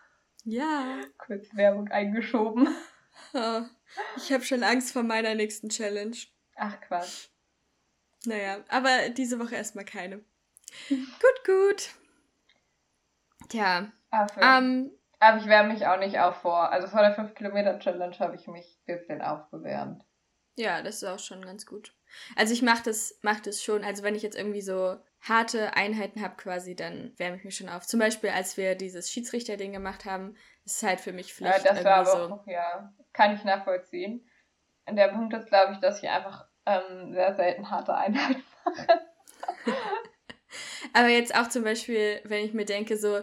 Ja. 0.48 1.02
Kurz 1.18 1.54
Werbung 1.54 1.88
eingeschoben. 1.88 2.68
Oh, 3.34 3.60
ich 4.16 4.32
habe 4.32 4.42
schon 4.44 4.62
Angst 4.62 4.94
vor 4.94 5.02
meiner 5.02 5.34
nächsten 5.34 5.68
Challenge. 5.68 6.16
Ach 6.56 6.80
Quatsch. 6.80 7.28
Naja, 8.24 8.64
aber 8.68 9.10
diese 9.10 9.38
Woche 9.38 9.56
erstmal 9.56 9.84
keine. 9.84 10.24
gut, 10.88 11.44
gut. 11.44 11.90
Tja, 13.50 13.92
Aber, 14.10 14.28
für, 14.32 14.40
ähm, 14.40 14.90
aber 15.20 15.38
ich 15.38 15.46
wärme 15.46 15.74
mich 15.74 15.86
auch 15.86 15.98
nicht 15.98 16.18
auf 16.18 16.36
vor. 16.36 16.72
Also 16.72 16.88
vor 16.88 17.00
der 17.00 17.16
5-Kilometer-Challenge 17.16 18.18
habe 18.18 18.36
ich 18.36 18.46
mich 18.46 18.78
ein 18.86 18.98
bisschen 18.98 19.20
aufgewärmt. 19.20 20.02
ja, 20.56 20.80
das 20.82 20.96
ist 20.96 21.04
auch 21.04 21.18
schon 21.18 21.44
ganz 21.44 21.66
gut. 21.66 21.94
Also 22.36 22.52
ich 22.52 22.62
mache 22.62 22.82
das, 22.84 23.18
mach 23.22 23.40
das 23.40 23.62
schon, 23.62 23.84
also 23.84 24.02
wenn 24.02 24.14
ich 24.14 24.22
jetzt 24.22 24.36
irgendwie 24.36 24.60
so 24.60 24.96
harte 25.20 25.74
Einheiten 25.74 26.22
habe 26.22 26.36
quasi, 26.36 26.74
dann 26.74 27.12
wärme 27.16 27.36
ich 27.36 27.44
mich 27.44 27.56
schon 27.56 27.68
auf. 27.68 27.86
Zum 27.86 28.00
Beispiel, 28.00 28.30
als 28.30 28.56
wir 28.56 28.74
dieses 28.74 29.10
Schiedsrichter-Ding 29.10 29.72
gemacht 29.72 30.04
haben, 30.04 30.36
ist 30.64 30.76
es 30.76 30.82
halt 30.82 31.00
für 31.00 31.12
mich 31.12 31.34
Pflicht. 31.34 31.64
Ja, 31.64 31.74
das 31.74 31.84
war 31.84 31.94
aber 31.96 32.10
so. 32.10 32.34
auch, 32.34 32.46
ja, 32.46 32.92
kann 33.12 33.34
ich 33.34 33.44
nachvollziehen. 33.44 34.28
Und 34.86 34.96
der 34.96 35.08
Punkt 35.08 35.34
ist, 35.34 35.48
glaube 35.48 35.72
ich, 35.72 35.78
dass 35.80 36.02
ich 36.02 36.08
einfach 36.08 36.46
ähm, 36.66 37.12
sehr 37.12 37.34
selten 37.34 37.70
harte 37.70 37.94
Einheiten 37.94 38.42
mache. 38.64 39.00
aber 40.92 41.08
jetzt 41.08 41.34
auch 41.34 41.48
zum 41.48 41.64
Beispiel, 41.64 42.20
wenn 42.24 42.44
ich 42.44 42.54
mir 42.54 42.64
denke, 42.64 42.96
so, 42.96 43.20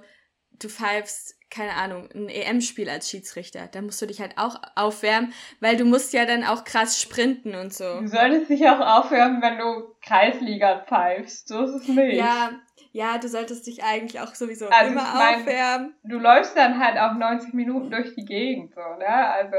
du 0.51 0.70
pfeifst, 0.70 1.39
keine 1.55 1.74
Ahnung, 1.74 2.09
ein 2.13 2.27
EM-Spiel 2.27 2.89
als 2.89 3.09
Schiedsrichter, 3.09 3.67
da 3.71 3.81
musst 3.81 4.01
du 4.01 4.07
dich 4.07 4.19
halt 4.19 4.38
auch 4.38 4.55
aufwärmen, 4.75 5.33
weil 5.62 5.77
du 5.77 5.85
musst 5.85 6.12
ja 6.13 6.25
dann 6.25 6.43
auch 6.43 6.65
krass 6.65 7.01
sprinten 7.01 7.55
und 7.55 7.74
so. 7.74 8.01
Du 8.01 8.07
solltest 8.07 8.50
dich 8.50 8.67
auch 8.67 8.79
aufwärmen, 8.79 9.41
wenn 9.41 9.57
du 9.57 9.95
Kreisliga 10.01 10.83
pfeifst, 10.85 11.47
so 11.47 11.63
ist 11.63 11.75
es 11.75 11.88
nicht. 11.88 12.17
Ja, 12.17 12.51
ja, 12.91 13.17
du 13.17 13.29
solltest 13.29 13.67
dich 13.67 13.83
eigentlich 13.83 14.19
auch 14.19 14.35
sowieso 14.35 14.67
also 14.67 14.91
immer 14.91 15.13
mein, 15.13 15.41
aufwärmen. 15.41 15.95
Du 16.03 16.17
läufst 16.17 16.57
dann 16.57 16.79
halt 16.79 16.97
auch 16.97 17.13
90 17.13 17.53
Minuten 17.53 17.89
durch 17.89 18.13
die 18.15 18.25
Gegend, 18.25 18.74
so, 18.74 18.81
ne? 19.00 19.07
Also. 19.07 19.57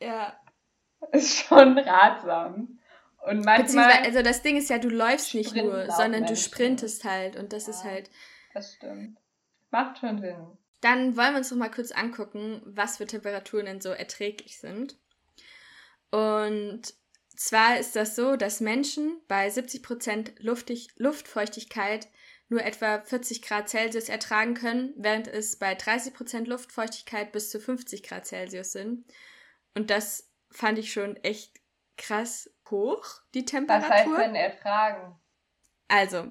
Ja. 0.00 0.34
Ist 1.12 1.46
schon 1.46 1.78
ratsam. 1.78 2.80
Und 3.26 3.44
manchmal. 3.44 3.90
Also 4.04 4.22
das 4.22 4.42
Ding 4.42 4.56
ist 4.56 4.70
ja, 4.70 4.78
du 4.78 4.88
läufst 4.88 5.34
nicht 5.34 5.54
nur, 5.54 5.90
sondern 5.90 6.26
du 6.26 6.36
sprintest 6.36 7.04
halt 7.04 7.36
und 7.36 7.52
das 7.52 7.66
ja, 7.66 7.72
ist 7.72 7.84
halt. 7.84 8.10
Das 8.52 8.74
stimmt. 8.74 9.18
Macht 9.70 9.98
schon 9.98 10.20
Sinn. 10.20 10.58
Dann 10.84 11.16
wollen 11.16 11.32
wir 11.32 11.38
uns 11.38 11.50
noch 11.50 11.56
mal 11.56 11.70
kurz 11.70 11.92
angucken, 11.92 12.60
was 12.66 12.98
für 12.98 13.06
Temperaturen 13.06 13.64
denn 13.64 13.80
so 13.80 13.88
erträglich 13.88 14.58
sind. 14.58 14.98
Und 16.10 16.82
zwar 17.34 17.78
ist 17.78 17.96
das 17.96 18.14
so, 18.14 18.36
dass 18.36 18.60
Menschen 18.60 19.18
bei 19.26 19.48
70% 19.48 20.32
Luftig 20.40 20.88
Luftfeuchtigkeit 20.96 22.06
nur 22.50 22.62
etwa 22.62 23.00
40 23.00 23.40
Grad 23.40 23.70
Celsius 23.70 24.10
ertragen 24.10 24.52
können, 24.52 24.92
während 24.98 25.26
es 25.26 25.56
bei 25.58 25.72
30% 25.72 26.44
Luftfeuchtigkeit 26.44 27.32
bis 27.32 27.48
zu 27.48 27.60
50 27.60 28.02
Grad 28.02 28.26
Celsius 28.26 28.72
sind. 28.72 29.10
Und 29.74 29.88
das 29.88 30.30
fand 30.50 30.78
ich 30.78 30.92
schon 30.92 31.16
echt 31.16 31.60
krass 31.96 32.50
hoch, 32.68 33.06
die 33.32 33.46
Temperatur. 33.46 33.88
Was 33.88 33.96
heißt 33.96 34.18
denn 34.18 34.34
ertragen? 34.34 35.18
Also, 35.88 36.30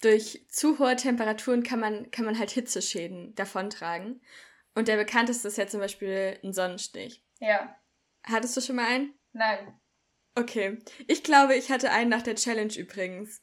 durch 0.00 0.46
zu 0.48 0.78
hohe 0.78 0.96
Temperaturen 0.96 1.62
kann 1.62 1.80
man, 1.80 2.10
kann 2.10 2.24
man 2.24 2.38
halt 2.38 2.50
Hitzeschäden 2.50 3.34
davontragen. 3.34 4.20
Und 4.74 4.88
der 4.88 4.96
bekannteste 4.96 5.48
ist 5.48 5.58
ja 5.58 5.66
zum 5.66 5.80
Beispiel 5.80 6.38
ein 6.44 6.52
Sonnenstich. 6.52 7.24
Ja. 7.40 7.74
Hattest 8.24 8.56
du 8.56 8.60
schon 8.60 8.76
mal 8.76 8.86
einen? 8.86 9.14
Nein. 9.32 9.74
Okay. 10.34 10.78
Ich 11.08 11.24
glaube, 11.24 11.56
ich 11.56 11.70
hatte 11.70 11.90
einen 11.90 12.10
nach 12.10 12.22
der 12.22 12.36
Challenge 12.36 12.72
übrigens. 12.76 13.42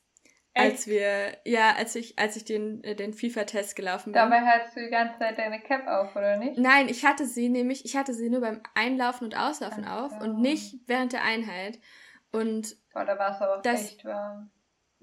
Echt? 0.54 0.72
Als 0.72 0.88
wir, 0.88 1.38
ja, 1.44 1.76
als 1.76 1.96
ich, 1.96 2.18
als 2.18 2.38
ich 2.38 2.46
den, 2.46 2.82
äh, 2.86 2.96
den 2.96 3.14
FIFA-Test 3.14 3.76
gelaufen 3.76 4.14
bin. 4.14 4.14
Dabei 4.14 4.40
hattest 4.40 4.78
du 4.78 4.86
die 4.86 4.90
ganze 4.90 5.20
Zeit 5.20 5.38
deine 5.38 5.60
Cap 5.60 5.86
auf, 5.86 6.16
oder 6.16 6.38
nicht? 6.38 6.58
Nein, 6.58 6.88
ich 6.88 7.04
hatte 7.04 7.26
sie 7.26 7.50
nämlich, 7.50 7.84
ich 7.84 7.98
hatte 7.98 8.14
sie 8.14 8.30
nur 8.30 8.40
beim 8.40 8.64
Einlaufen 8.74 9.26
und 9.26 9.36
Auslaufen 9.36 9.84
Ach, 9.86 10.06
auf 10.06 10.22
und 10.22 10.40
nicht 10.40 10.76
während 10.88 11.12
der 11.12 11.24
Einheit. 11.24 11.80
Und. 12.32 12.78
Boah, 12.94 13.04
da 13.04 13.20
war 13.20 13.36
es 13.36 13.42
aber 13.42 13.58
auch 13.58 13.62
das, 13.62 13.92
echt 13.92 14.06
warm 14.06 14.50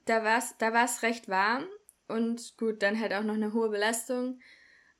da 0.07 0.25
war 0.25 0.39
es 0.39 0.57
da 0.59 0.73
war's 0.73 1.03
recht 1.03 1.29
warm 1.29 1.67
und 2.09 2.57
gut, 2.59 2.83
dann 2.83 3.01
halt 3.01 3.13
auch 3.15 3.23
noch 3.23 3.35
eine 3.35 3.53
hohe 3.53 3.71
Belastung. 3.71 4.41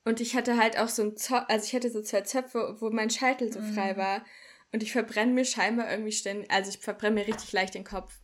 Und 0.05 0.19
ich 0.19 0.35
hatte 0.35 0.57
halt 0.57 0.77
auch 0.77 0.89
so 0.89 1.03
ein 1.03 1.15
Zopf, 1.15 1.45
also 1.47 1.65
ich 1.65 1.73
hatte 1.73 1.89
so 1.89 2.01
zwei 2.01 2.21
Zöpfe, 2.21 2.77
wo 2.79 2.89
mein 2.89 3.09
Scheitel 3.09 3.51
so 3.51 3.59
mhm. 3.59 3.73
frei 3.73 3.97
war. 3.97 4.25
Und 4.71 4.83
ich 4.83 4.91
verbrenne 4.91 5.31
mir 5.31 5.45
scheinbar 5.45 5.89
irgendwie 5.89 6.11
ständig, 6.11 6.51
also 6.51 6.69
ich 6.69 6.79
verbrenne 6.79 7.21
mir 7.21 7.27
richtig 7.27 7.51
leicht 7.53 7.75
den 7.75 7.83
Kopf. 7.83 8.19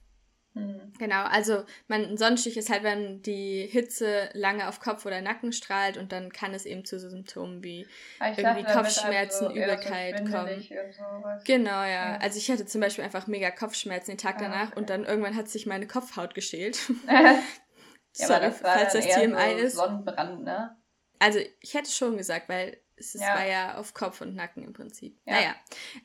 Mhm. 0.53 0.93
Genau, 0.97 1.23
also 1.23 1.63
man, 1.87 2.05
ein 2.05 2.17
Sonnenstich 2.17 2.57
ist 2.57 2.69
halt, 2.69 2.83
wenn 2.83 3.21
die 3.21 3.67
Hitze 3.69 4.29
lange 4.33 4.67
auf 4.67 4.79
Kopf 4.79 5.05
oder 5.05 5.21
Nacken 5.21 5.53
strahlt 5.53 5.97
und 5.97 6.11
dann 6.11 6.31
kann 6.31 6.53
es 6.53 6.65
eben 6.65 6.85
zu 6.85 6.99
so 6.99 7.09
Symptomen 7.09 7.63
wie 7.63 7.87
ah, 8.19 8.29
irgendwie 8.29 8.63
dachte, 8.63 8.77
Kopfschmerzen, 8.77 9.47
also 9.47 9.57
Übelkeit 9.57 10.19
so 10.19 10.31
kommen. 10.33 10.67
Genau, 11.45 11.81
ja. 11.81 12.13
ja. 12.13 12.17
Also 12.17 12.37
ich 12.39 12.49
hatte 12.49 12.65
zum 12.65 12.81
Beispiel 12.81 13.03
einfach 13.03 13.27
mega 13.27 13.51
Kopfschmerzen 13.51 14.11
den 14.11 14.17
Tag 14.17 14.37
ah, 14.37 14.43
danach 14.43 14.71
okay. 14.71 14.79
und 14.79 14.89
dann 14.89 15.05
irgendwann 15.05 15.35
hat 15.35 15.47
sich 15.47 15.65
meine 15.65 15.87
Kopfhaut 15.87 16.33
geschält. 16.33 16.79
ja, 17.07 17.41
Sorry, 18.13 18.41
das 18.41 18.59
falls 18.59 18.93
das 18.93 19.07
TMI 19.07 19.51
so 19.51 19.57
ist. 19.57 19.75
Sonnenbrand, 19.75 20.43
ne? 20.43 20.75
Also 21.19 21.39
ich 21.59 21.73
hätte 21.73 21.91
schon 21.91 22.17
gesagt, 22.17 22.49
weil 22.49 22.77
es 22.95 23.13
ja. 23.13 23.35
war 23.35 23.45
ja 23.45 23.77
auf 23.77 23.93
Kopf 23.93 24.21
und 24.21 24.35
Nacken 24.35 24.63
im 24.63 24.73
Prinzip. 24.73 25.19
Ja. 25.25 25.33
Naja. 25.33 25.55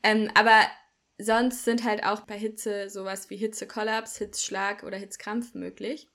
Ähm, 0.02 0.30
aber 0.34 0.60
Sonst 1.18 1.64
sind 1.64 1.84
halt 1.84 2.04
auch 2.04 2.20
bei 2.20 2.36
Hitze 2.36 2.90
sowas 2.90 3.30
wie 3.30 3.36
Hitzekollaps, 3.36 4.18
Hitzschlag 4.18 4.82
oder 4.82 4.96
Hitzkrampf 4.96 5.54
möglich. 5.54 6.10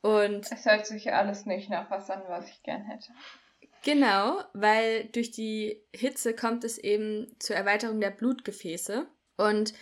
Und 0.00 0.50
es 0.50 0.64
hört 0.64 0.86
sich 0.86 1.12
alles 1.12 1.44
nicht 1.44 1.70
nach 1.70 1.90
was 1.90 2.08
an, 2.08 2.22
was 2.28 2.48
ich 2.48 2.62
gern 2.62 2.84
hätte. 2.84 3.12
Genau, 3.84 4.40
weil 4.54 5.04
durch 5.06 5.30
die 5.30 5.82
Hitze 5.94 6.34
kommt 6.34 6.64
es 6.64 6.78
eben 6.78 7.34
zur 7.38 7.56
Erweiterung 7.56 8.00
der 8.00 8.10
Blutgefäße. 8.10 9.06
Und 9.36 9.74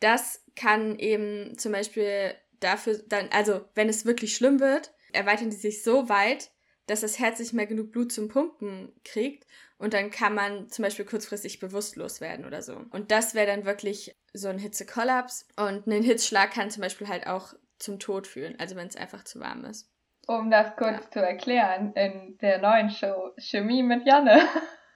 das 0.00 0.44
kann 0.56 0.98
eben 0.98 1.56
zum 1.58 1.72
Beispiel 1.72 2.34
dafür 2.60 2.98
dann, 3.08 3.28
also 3.30 3.64
wenn 3.74 3.88
es 3.88 4.04
wirklich 4.04 4.36
schlimm 4.36 4.60
wird, 4.60 4.92
erweitern 5.12 5.50
die 5.50 5.56
sich 5.56 5.82
so 5.82 6.08
weit, 6.08 6.50
dass 6.86 7.00
das 7.00 7.18
Herz 7.18 7.38
nicht 7.38 7.52
mehr 7.52 7.66
genug 7.66 7.92
Blut 7.92 8.12
zum 8.12 8.28
Pumpen 8.28 8.92
kriegt 9.04 9.46
und 9.82 9.94
dann 9.94 10.12
kann 10.12 10.34
man 10.34 10.68
zum 10.68 10.84
Beispiel 10.84 11.04
kurzfristig 11.04 11.58
bewusstlos 11.58 12.20
werden 12.20 12.44
oder 12.44 12.62
so. 12.62 12.76
Und 12.90 13.10
das 13.10 13.34
wäre 13.34 13.48
dann 13.48 13.64
wirklich 13.64 14.16
so 14.32 14.46
ein 14.46 14.58
Hitzekollaps. 14.58 15.48
Und 15.56 15.88
ein 15.88 16.04
Hitzschlag 16.04 16.52
kann 16.52 16.70
zum 16.70 16.82
Beispiel 16.82 17.08
halt 17.08 17.26
auch 17.26 17.54
zum 17.80 17.98
Tod 17.98 18.28
führen, 18.28 18.54
also 18.60 18.76
wenn 18.76 18.86
es 18.86 18.94
einfach 18.94 19.24
zu 19.24 19.40
warm 19.40 19.64
ist. 19.64 19.90
Um 20.28 20.52
das 20.52 20.76
kurz 20.76 21.04
ja. 21.06 21.10
zu 21.10 21.18
erklären, 21.20 21.92
in 21.94 22.38
der 22.38 22.58
neuen 22.58 22.90
Show 22.90 23.32
Chemie 23.38 23.82
mit 23.82 24.06
Janne, 24.06 24.40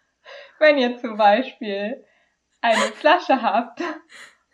wenn 0.60 0.78
ihr 0.78 0.96
zum 0.98 1.16
Beispiel 1.16 2.04
eine 2.60 2.92
Flasche 2.92 3.42
habt 3.42 3.82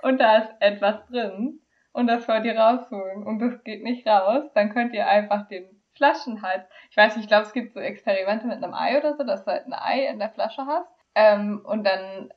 und 0.01 0.19
da 0.19 0.39
ist 0.39 0.53
etwas 0.61 1.07
drin 1.09 1.61
und 1.93 2.07
das 2.07 2.27
wollt 2.27 2.47
ihr 2.47 2.57
rausholen 2.57 3.23
und 3.27 3.39
das 3.39 3.63
geht 3.65 3.83
nicht 3.83 4.07
raus, 4.07 4.51
dann 4.55 4.73
könnt 4.73 4.95
ihr 4.95 5.07
einfach 5.07 5.47
den 5.49 5.82
Flaschenhals. 6.03 6.65
Ich 6.91 6.97
weiß 6.97 7.15
nicht, 7.15 7.25
ich 7.25 7.29
glaube, 7.29 7.45
es 7.45 7.53
gibt 7.53 7.75
so 7.75 7.81
Experimente 7.81 8.49
mit 8.49 8.57
einem 8.57 8.75
Ei 8.75 8.99
oder 8.99 9.15
so, 9.15 9.23
dass 9.23 9.45
du 9.45 9.53
halt 9.53 9.67
ein 9.67 9.73
Ei 9.73 10.09
in 10.09 10.19
der 10.19 10.31
Flasche 10.31 10.67
hast. 10.67 10.91
Ähm, 11.15 11.65
und 11.65 11.85
dann 11.85 12.33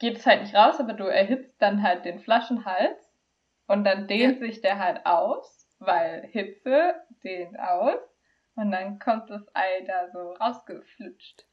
geht 0.00 0.16
es 0.16 0.26
halt 0.26 0.42
nicht 0.42 0.54
raus, 0.56 0.80
aber 0.80 0.94
du 0.94 1.04
erhitzt 1.04 1.62
dann 1.62 1.84
halt 1.84 2.04
den 2.04 2.18
Flaschenhals 2.18 2.98
und 3.68 3.84
dann 3.84 4.08
dehnt 4.08 4.40
ja. 4.40 4.46
sich 4.46 4.62
der 4.62 4.80
halt 4.80 5.06
aus, 5.06 5.68
weil 5.78 6.26
Hitze 6.32 6.94
dehnt 7.22 7.56
aus 7.58 8.00
und 8.56 8.72
dann 8.72 8.98
kommt 8.98 9.30
das 9.30 9.46
Ei 9.54 9.84
da 9.86 10.08
so 10.10 10.32
rausgeflutscht. 10.32 11.47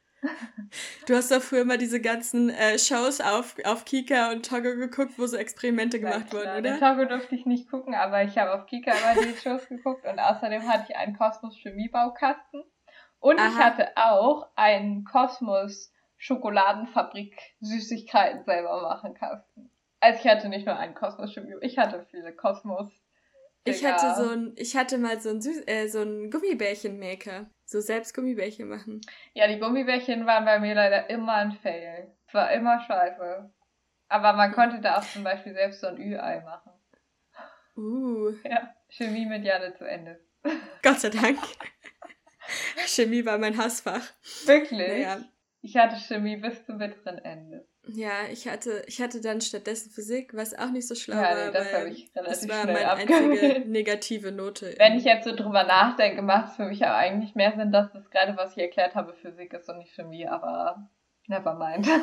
Du 1.08 1.16
hast 1.16 1.32
doch 1.32 1.42
früher 1.42 1.62
immer 1.62 1.78
diese 1.78 2.02
ganzen 2.02 2.50
äh, 2.50 2.78
Shows 2.80 3.22
auf, 3.22 3.56
auf 3.64 3.86
Kika 3.86 4.32
und 4.32 4.46
Togo 4.48 4.76
geguckt, 4.76 5.14
wo 5.18 5.26
so 5.28 5.38
Experimente 5.38 6.00
gemacht 6.00 6.34
wurden, 6.34 6.50
oder? 6.50 6.62
Den 6.62 6.80
Togo 6.80 7.06
durfte 7.06 7.36
ich 7.36 7.46
nicht 7.46 7.70
gucken, 7.70 7.94
aber 7.94 8.24
ich 8.24 8.38
habe 8.38 8.54
auf 8.54 8.66
Kika 8.66 8.92
immer 8.92 9.22
die 9.22 9.38
Shows 9.38 9.68
geguckt 9.68 10.06
und 10.06 10.20
außerdem 10.20 10.68
hatte 10.68 10.86
ich 10.90 10.98
einen 10.98 11.18
Kosmos 11.18 11.56
Chemiebaukasten 11.58 12.64
und 13.20 13.40
Aha. 13.40 13.48
ich 13.48 13.58
hatte 13.58 13.92
auch 13.96 14.50
einen 14.56 15.04
Kosmos 15.04 15.92
Schokoladenfabrik 16.18 17.36
Süßigkeiten 17.60 18.44
selber 18.46 18.82
machen 18.82 19.14
Kasten. 19.14 19.70
Also 20.00 20.20
ich 20.20 20.28
hatte 20.28 20.50
nicht 20.50 20.66
nur 20.66 20.78
einen 20.78 20.96
Kosmos 20.96 21.34
Chemie, 21.34 21.56
ich 21.62 21.78
hatte 21.78 22.06
viele 22.10 22.34
Kosmos 22.36 22.92
ich 23.66 23.84
hatte 23.84 24.16
so 24.16 24.30
ein, 24.30 24.54
ich 24.58 24.76
hatte 24.76 24.98
mal 24.98 25.20
so 25.20 25.30
ein, 25.30 25.42
Süß 25.42 25.64
äh, 25.68 25.88
so 25.88 26.02
ein 26.02 26.30
Gummibärchen-Maker. 26.30 27.50
So 27.66 27.82
selbst 27.82 28.14
Gummibärchen 28.14 28.70
machen. 28.70 29.02
Ja, 29.34 29.48
die 29.48 29.60
Gummibärchen 29.60 30.26
waren 30.28 30.46
bei 30.46 30.60
mir 30.60 30.76
leider 30.76 31.10
immer 31.10 31.34
ein 31.34 31.52
Fail. 31.52 32.16
Es 32.28 32.34
war 32.34 32.52
immer 32.52 32.80
scheiße. 32.80 33.52
Aber 34.08 34.34
man 34.34 34.52
konnte 34.52 34.80
da 34.82 35.00
auch 35.00 35.04
zum 35.04 35.24
Beispiel 35.24 35.54
selbst 35.54 35.82
so 35.82 35.88
ein 35.88 35.98
Ü-Ei 35.98 36.42
machen. 36.42 36.72
Uh. 37.76 38.34
Ja, 38.44 38.74
Chemie 38.90 39.26
mit 39.26 39.44
Janne 39.44 39.74
zu 39.74 39.84
Ende. 39.84 40.20
Gott 40.84 41.00
sei 41.00 41.10
Dank. 41.10 41.40
Chemie 42.86 43.26
war 43.26 43.40
mein 43.40 43.58
Hassfach. 43.58 44.04
Wirklich? 44.46 45.02
Ja. 45.02 45.18
Ich 45.62 45.76
hatte 45.76 45.96
Chemie 45.96 46.38
bis 46.38 46.64
zum 46.66 46.78
bitteren 46.78 47.18
Ende. 47.18 47.68
Ja, 47.88 48.28
ich 48.32 48.48
hatte, 48.48 48.84
ich 48.88 49.02
hatte 49.02 49.22
dann 49.22 49.42
stattdessen 49.42 49.92
Physik, 49.92 50.34
was 50.34 50.58
auch 50.58 50.72
nicht 50.72 50.88
so 50.88 50.96
schlau 50.96 51.16
ja, 51.16 51.36
nee, 51.36 51.42
war. 51.42 51.52
Das 51.52 51.74
habe 51.74 51.90
ich 51.90 52.10
relativ 52.16 52.48
Das 52.48 52.50
war 52.50 52.66
meine 52.66 52.92
einzige 52.92 53.60
negative 53.70 54.32
Note. 54.32 54.74
Wenn 54.78 54.98
ich 54.98 55.04
jetzt 55.04 55.26
so 55.26 55.36
drüber 55.36 55.64
nachdenke, 55.64 56.22
macht 56.22 56.50
es 56.50 56.56
für 56.56 56.66
mich 56.66 56.84
aber 56.84 56.96
eigentlich 56.96 57.36
mehr 57.36 57.54
Sinn, 57.56 57.72
dass 57.72 57.92
das 57.94 58.10
gerade, 58.10 58.36
was 58.38 58.52
ich 58.54 58.64
erklärt 58.64 58.96
habe, 58.96 59.14
Physik 59.14 59.54
ist 59.54 59.70
und 59.70 59.78
nicht 59.78 59.94
Chemie, 59.94 60.28
aber 60.28 60.90
never 61.28 61.54
mind. 61.54 61.88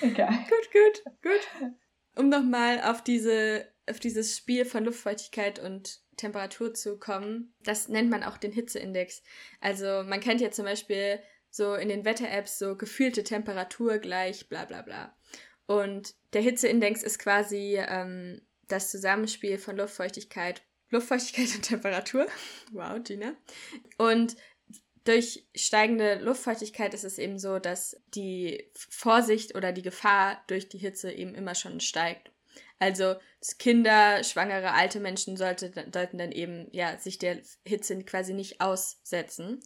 Egal. 0.00 0.28
Gut, 0.28 0.70
gut, 0.72 1.02
gut. 1.22 1.72
Um 2.16 2.28
nochmal 2.28 2.82
auf 2.82 3.02
diese, 3.02 3.66
auf 3.88 4.00
dieses 4.00 4.36
Spiel 4.36 4.64
von 4.64 4.84
Luftfeuchtigkeit 4.84 5.58
und 5.58 6.00
Temperatur 6.16 6.74
zu 6.74 6.98
kommen, 6.98 7.54
das 7.62 7.88
nennt 7.88 8.10
man 8.10 8.22
auch 8.22 8.36
den 8.36 8.52
Hitzeindex. 8.52 9.22
Also 9.60 10.02
man 10.04 10.20
kennt 10.20 10.40
ja 10.40 10.50
zum 10.50 10.64
Beispiel 10.64 11.20
so 11.50 11.74
in 11.74 11.88
den 11.88 12.04
Wetter-Apps 12.04 12.58
so 12.58 12.76
gefühlte 12.76 13.24
Temperatur 13.24 13.98
gleich 13.98 14.48
bla 14.48 14.64
bla 14.64 14.82
bla. 14.82 15.16
Und 15.66 16.14
der 16.32 16.42
Hitzeindex 16.42 17.02
ist 17.02 17.18
quasi 17.18 17.78
ähm, 17.78 18.40
das 18.68 18.90
Zusammenspiel 18.90 19.58
von 19.58 19.76
Luftfeuchtigkeit 19.76 20.62
Luftfeuchtigkeit 20.90 21.48
und 21.54 21.62
Temperatur. 21.62 22.26
Wow, 22.72 23.02
Gina. 23.02 23.34
Und 23.96 24.36
durch 25.04 25.46
steigende 25.54 26.16
Luftfeuchtigkeit 26.16 26.92
ist 26.92 27.04
es 27.04 27.18
eben 27.18 27.38
so, 27.38 27.58
dass 27.58 27.96
die 28.14 28.70
Vorsicht 28.74 29.54
oder 29.54 29.72
die 29.72 29.82
Gefahr 29.82 30.42
durch 30.48 30.68
die 30.68 30.78
Hitze 30.78 31.10
eben 31.10 31.34
immer 31.34 31.54
schon 31.54 31.80
steigt. 31.80 32.30
Also 32.78 33.16
Kinder, 33.58 34.22
schwangere, 34.22 34.72
alte 34.72 35.00
Menschen 35.00 35.36
sollte, 35.36 35.72
sollten 35.92 36.18
dann 36.18 36.32
eben 36.32 36.68
ja, 36.72 36.96
sich 36.98 37.18
der 37.18 37.40
Hitze 37.64 37.98
quasi 38.04 38.34
nicht 38.34 38.60
aussetzen. 38.60 39.60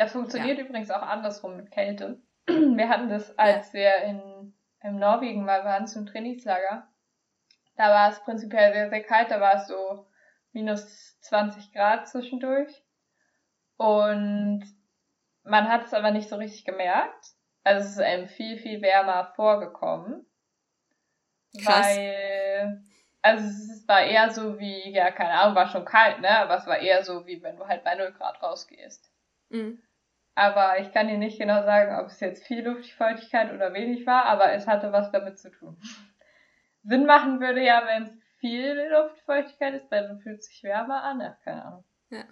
Das 0.00 0.12
funktioniert 0.12 0.56
ja. 0.56 0.64
übrigens 0.64 0.90
auch 0.90 1.02
andersrum 1.02 1.58
mit 1.58 1.70
Kälte. 1.70 2.22
Wir 2.46 2.88
hatten 2.88 3.10
das, 3.10 3.38
als 3.38 3.74
ja. 3.74 3.80
wir 3.80 3.96
in, 4.04 4.54
in 4.82 4.98
Norwegen 4.98 5.44
mal 5.44 5.62
waren 5.66 5.86
zum 5.86 6.06
Trainingslager. 6.06 6.88
Da 7.76 7.90
war 7.90 8.08
es 8.08 8.18
prinzipiell 8.20 8.72
sehr, 8.72 8.88
sehr 8.88 9.02
kalt. 9.02 9.30
Da 9.30 9.42
war 9.42 9.56
es 9.56 9.66
so 9.66 10.06
minus 10.52 11.20
20 11.20 11.74
Grad 11.74 12.08
zwischendurch. 12.08 12.82
Und 13.76 14.64
man 15.42 15.68
hat 15.68 15.84
es 15.84 15.92
aber 15.92 16.12
nicht 16.12 16.30
so 16.30 16.36
richtig 16.36 16.64
gemerkt. 16.64 17.34
Also 17.62 17.84
es 17.84 17.90
ist 17.90 18.00
einem 18.00 18.26
viel, 18.26 18.56
viel 18.56 18.80
wärmer 18.80 19.34
vorgekommen. 19.36 20.24
Krass. 21.62 21.94
Weil, 21.94 22.82
also 23.20 23.44
es 23.44 23.86
war 23.86 24.00
eher 24.00 24.30
so 24.30 24.58
wie, 24.58 24.94
ja, 24.94 25.10
keine 25.10 25.32
Ahnung, 25.32 25.56
war 25.56 25.68
schon 25.68 25.84
kalt, 25.84 26.22
ne? 26.22 26.38
Aber 26.38 26.56
es 26.56 26.66
war 26.66 26.78
eher 26.78 27.04
so 27.04 27.26
wie 27.26 27.42
wenn 27.42 27.58
du 27.58 27.68
halt 27.68 27.84
bei 27.84 27.96
0 27.96 28.12
Grad 28.12 28.42
rausgehst. 28.42 29.12
Mhm. 29.50 29.82
Aber 30.34 30.78
ich 30.80 30.92
kann 30.92 31.08
dir 31.08 31.18
nicht 31.18 31.38
genau 31.38 31.62
sagen, 31.64 31.98
ob 32.00 32.06
es 32.06 32.20
jetzt 32.20 32.46
viel 32.46 32.64
Luftfeuchtigkeit 32.64 33.52
oder 33.52 33.74
wenig 33.74 34.06
war, 34.06 34.24
aber 34.24 34.52
es 34.52 34.66
hatte 34.66 34.92
was 34.92 35.10
damit 35.10 35.38
zu 35.38 35.50
tun. 35.50 35.76
Sinn 36.82 37.04
machen 37.04 37.40
würde 37.40 37.62
ja, 37.62 37.82
wenn 37.86 38.04
es 38.04 38.12
viel 38.38 38.88
Luftfeuchtigkeit 38.90 39.74
ist, 39.74 39.90
weil 39.90 40.08
dann 40.08 40.20
fühlt 40.20 40.38
es 40.38 40.46
sich 40.46 40.62
wärmer 40.62 41.02
an. 41.02 41.20
Ja, 41.20 41.36
keine 41.44 41.64
Ahnung. 41.64 41.84
Ja. 42.10 42.24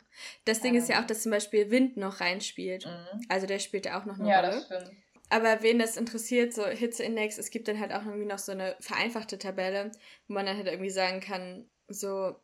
Das 0.44 0.60
Ding 0.60 0.74
ähm. 0.74 0.80
ist 0.80 0.88
ja 0.88 1.00
auch, 1.00 1.06
dass 1.06 1.22
zum 1.22 1.32
Beispiel 1.32 1.70
Wind 1.70 1.96
noch 1.96 2.20
reinspielt. 2.20 2.86
Mhm. 2.86 3.20
Also 3.28 3.46
der 3.46 3.58
spielt 3.58 3.86
ja 3.86 4.00
auch 4.00 4.04
noch 4.04 4.18
eine 4.18 4.28
ja, 4.28 4.40
Rolle. 4.40 4.52
Ja, 4.52 4.54
das 4.54 4.64
stimmt. 4.64 4.96
Aber 5.30 5.62
wen 5.62 5.78
das 5.78 5.96
interessiert, 5.96 6.54
so 6.54 6.66
Hitzeindex, 6.66 7.36
es 7.36 7.50
gibt 7.50 7.68
dann 7.68 7.80
halt 7.80 7.92
auch 7.92 8.04
irgendwie 8.04 8.24
noch 8.24 8.38
so 8.38 8.52
eine 8.52 8.76
vereinfachte 8.80 9.38
Tabelle, 9.38 9.90
wo 10.26 10.34
man 10.34 10.46
dann 10.46 10.56
halt 10.56 10.66
irgendwie 10.66 10.90
sagen 10.90 11.20
kann, 11.20 11.68
so 11.86 12.34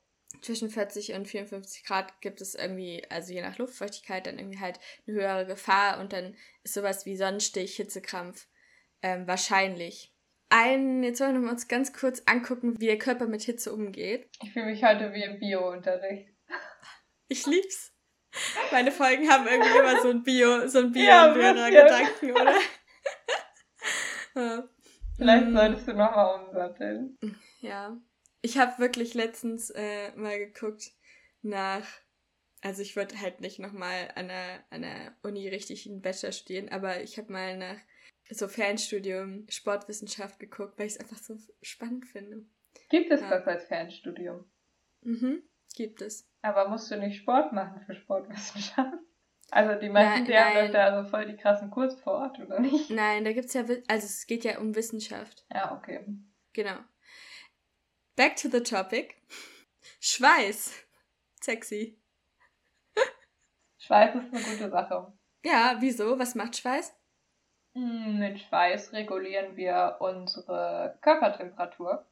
zwischen 0.43 0.71
40 0.71 1.13
und 1.15 1.27
54 1.27 1.85
Grad 1.85 2.21
gibt 2.21 2.41
es 2.41 2.55
irgendwie, 2.55 3.03
also 3.11 3.33
je 3.33 3.43
nach 3.43 3.59
Luftfeuchtigkeit, 3.59 4.27
dann 4.27 4.39
irgendwie 4.39 4.61
halt 4.61 4.79
eine 5.07 5.17
höhere 5.17 5.47
Gefahr 5.47 6.01
und 6.01 6.13
dann 6.13 6.37
ist 6.63 6.75
sowas 6.75 7.07
wie 7.07 7.17
Sonnenstich, 7.17 7.77
Hitzekrampf 7.77 8.49
ähm, 9.03 9.27
wahrscheinlich. 9.27 10.13
Ein, 10.49 11.03
jetzt 11.03 11.21
wollen 11.21 11.43
wir 11.43 11.51
uns 11.51 11.69
ganz 11.69 11.93
kurz 11.93 12.23
angucken, 12.27 12.81
wie 12.81 12.87
der 12.87 12.99
Körper 12.99 13.27
mit 13.27 13.43
Hitze 13.43 13.73
umgeht. 13.73 14.29
Ich 14.43 14.53
fühle 14.53 14.67
mich 14.67 14.85
heute 14.85 15.13
wie 15.13 15.23
im 15.23 15.39
Bio-Unterricht. 15.39 16.29
Ich 17.29 17.47
lieb's. 17.47 17.93
Meine 18.71 18.93
Folgen 18.93 19.29
haben 19.31 19.47
irgendwie 19.47 19.79
immer 19.79 20.01
so 20.03 20.11
ein 20.11 20.23
Bio, 20.23 20.67
so 20.69 20.81
ein 20.81 20.93
Bio-Lehrer-Gedanken, 20.93 22.29
ja, 22.29 22.35
oder? 22.35 22.55
ja. 24.35 24.69
Vielleicht 25.17 25.53
solltest 25.53 25.89
du 25.89 25.93
nochmal 25.93 26.41
umsatteln. 26.41 27.19
Ja. 27.61 27.97
Ich 28.45 28.59
habe 28.59 28.79
wirklich 28.79 29.15
letztens 29.15 29.71
äh, 29.71 30.15
mal 30.17 30.39
geguckt 30.39 30.93
nach, 31.41 31.87
also 32.61 32.83
ich 32.83 32.95
würde 32.95 33.19
halt 33.19 33.41
nicht 33.41 33.59
nochmal 33.59 34.11
an 34.17 34.29
der, 34.29 34.63
an 34.69 34.83
der 34.83 35.17
Uni 35.23 35.49
richtig 35.49 35.89
einen 35.89 36.03
Bachelor 36.03 36.31
studieren, 36.31 36.69
aber 36.69 37.01
ich 37.01 37.17
habe 37.17 37.33
mal 37.33 37.57
nach 37.57 37.79
so 38.31 38.47
Fernstudium 38.47 39.47
Sportwissenschaft 39.49 40.39
geguckt, 40.39 40.79
weil 40.79 40.89
ich 40.89 40.93
es 40.93 41.01
einfach 41.01 41.17
so 41.17 41.39
spannend 41.63 42.05
finde. 42.05 42.45
Gibt 42.91 43.11
es 43.11 43.23
ja. 43.23 43.31
das 43.31 43.47
als 43.47 43.65
Fernstudium? 43.65 44.45
Mhm, 45.01 45.43
gibt 45.75 46.03
es. 46.03 46.29
Aber 46.43 46.69
musst 46.69 46.91
du 46.91 46.99
nicht 46.99 47.17
Sport 47.17 47.55
machen 47.55 47.81
für 47.87 47.95
Sportwissenschaft? 47.95 48.99
Also 49.53 49.81
die 49.81 49.89
meisten, 49.89 50.27
die 50.27 50.37
haben 50.37 50.71
da 50.71 50.89
also 50.89 51.09
voll 51.09 51.25
die 51.25 51.37
krassen 51.37 51.71
Kurse 51.71 51.97
vor 51.97 52.13
Ort, 52.13 52.39
oder 52.41 52.61
nicht? 52.61 52.91
Nein, 52.91 53.25
da 53.25 53.33
gibt 53.33 53.47
es 53.47 53.55
ja, 53.55 53.63
also 53.63 54.05
es 54.05 54.27
geht 54.27 54.45
ja 54.45 54.59
um 54.59 54.75
Wissenschaft. 54.75 55.47
Ja, 55.51 55.75
okay. 55.79 56.05
Genau. 56.53 56.77
Back 58.17 58.37
to 58.37 58.49
the 58.49 58.61
topic. 58.61 59.17
Schweiß. 60.01 60.87
Sexy. 61.43 61.99
Schweiß 63.79 64.15
ist 64.15 64.33
eine 64.33 64.43
gute 64.43 64.71
Sache. 64.71 65.13
Ja, 65.45 65.77
wieso? 65.81 66.19
Was 66.19 66.37
macht 66.37 66.57
Schweiß? 66.57 66.95
Hm, 67.75 68.19
mit 68.19 68.39
Schweiß 68.39 68.93
regulieren 68.93 69.57
wir 69.57 69.97
unsere 69.99 70.97
Körpertemperatur. 71.03 72.07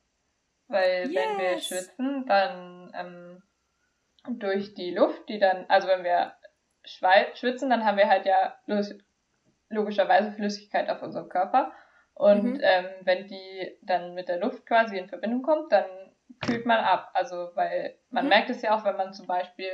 Weil 0.67 1.11
yes. 1.11 1.15
wenn 1.15 1.39
wir 1.39 1.61
schwitzen, 1.61 2.27
dann 2.27 2.93
ähm, 2.95 3.43
durch 4.41 4.75
die 4.75 4.91
Luft, 4.91 5.29
die 5.29 5.39
dann, 5.39 5.67
also 5.69 5.87
wenn 5.87 6.03
wir 6.03 6.35
schwitzen, 7.35 7.71
dann 7.71 7.85
haben 7.85 7.97
wir 7.97 8.09
halt 8.09 8.27
ja 8.27 8.59
logischerweise 9.69 10.33
Flüssigkeit 10.33 10.91
auf 10.91 11.01
unserem 11.01 11.29
Körper. 11.29 11.73
Und 12.15 12.45
mhm. 12.45 12.61
ähm, 12.63 12.87
wenn 13.03 13.27
die 13.27 13.79
dann 13.83 14.15
mit 14.15 14.29
der 14.29 14.39
Luft 14.39 14.67
quasi 14.67 14.99
in 14.99 15.09
Verbindung 15.09 15.43
kommt, 15.43 15.73
dann 15.73 15.85
kühlt 16.41 16.67
man 16.67 16.85
ab. 16.85 17.11
Also, 17.15 17.51
weil 17.55 17.97
man 18.11 18.25
mhm. 18.25 18.29
merkt 18.31 18.51
es 18.51 18.63
ja 18.63 18.77
auch, 18.77 18.85
wenn 18.85 18.97
man 18.97 19.13
zum 19.13 19.27
Beispiel 19.27 19.71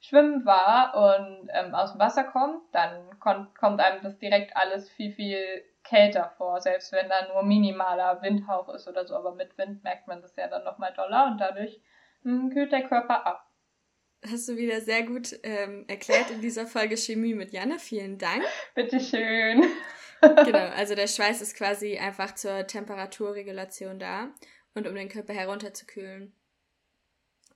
schwimmen 0.00 0.44
war 0.44 0.94
und 0.96 1.48
ähm, 1.52 1.74
aus 1.74 1.92
dem 1.92 2.00
Wasser 2.00 2.24
kommt, 2.24 2.62
dann 2.72 3.18
kommt, 3.20 3.54
kommt 3.54 3.80
einem 3.80 4.02
das 4.02 4.18
direkt 4.18 4.56
alles 4.56 4.90
viel, 4.90 5.12
viel 5.12 5.62
kälter 5.84 6.32
vor, 6.36 6.60
selbst 6.60 6.92
wenn 6.92 7.08
da 7.08 7.28
nur 7.32 7.42
minimaler 7.42 8.20
Windhauch 8.22 8.68
ist 8.74 8.88
oder 8.88 9.06
so. 9.06 9.14
Aber 9.14 9.34
mit 9.34 9.56
Wind 9.58 9.84
merkt 9.84 10.08
man 10.08 10.20
das 10.20 10.34
ja 10.36 10.48
dann 10.48 10.64
nochmal 10.64 10.92
doller 10.94 11.26
und 11.26 11.38
dadurch 11.38 11.80
mh, 12.22 12.42
hm, 12.42 12.50
kühlt 12.50 12.72
der 12.72 12.82
Körper 12.82 13.26
ab. 13.26 13.48
Hast 14.28 14.48
du 14.48 14.56
wieder 14.56 14.80
sehr 14.80 15.02
gut 15.02 15.38
ähm, 15.42 15.84
erklärt 15.88 16.30
in 16.30 16.40
dieser 16.40 16.66
Folge 16.66 16.96
Chemie 16.96 17.34
mit 17.34 17.52
Jana. 17.52 17.78
Vielen 17.78 18.18
Dank. 18.18 18.44
Bitteschön. 18.74 19.64
Genau, 20.44 20.68
also 20.70 20.94
der 20.94 21.08
Schweiß 21.08 21.42
ist 21.42 21.56
quasi 21.56 21.98
einfach 21.98 22.34
zur 22.34 22.66
Temperaturregulation 22.66 23.98
da 23.98 24.32
und 24.74 24.86
um 24.86 24.94
den 24.94 25.08
Körper 25.08 25.32
herunterzukühlen. 25.32 26.32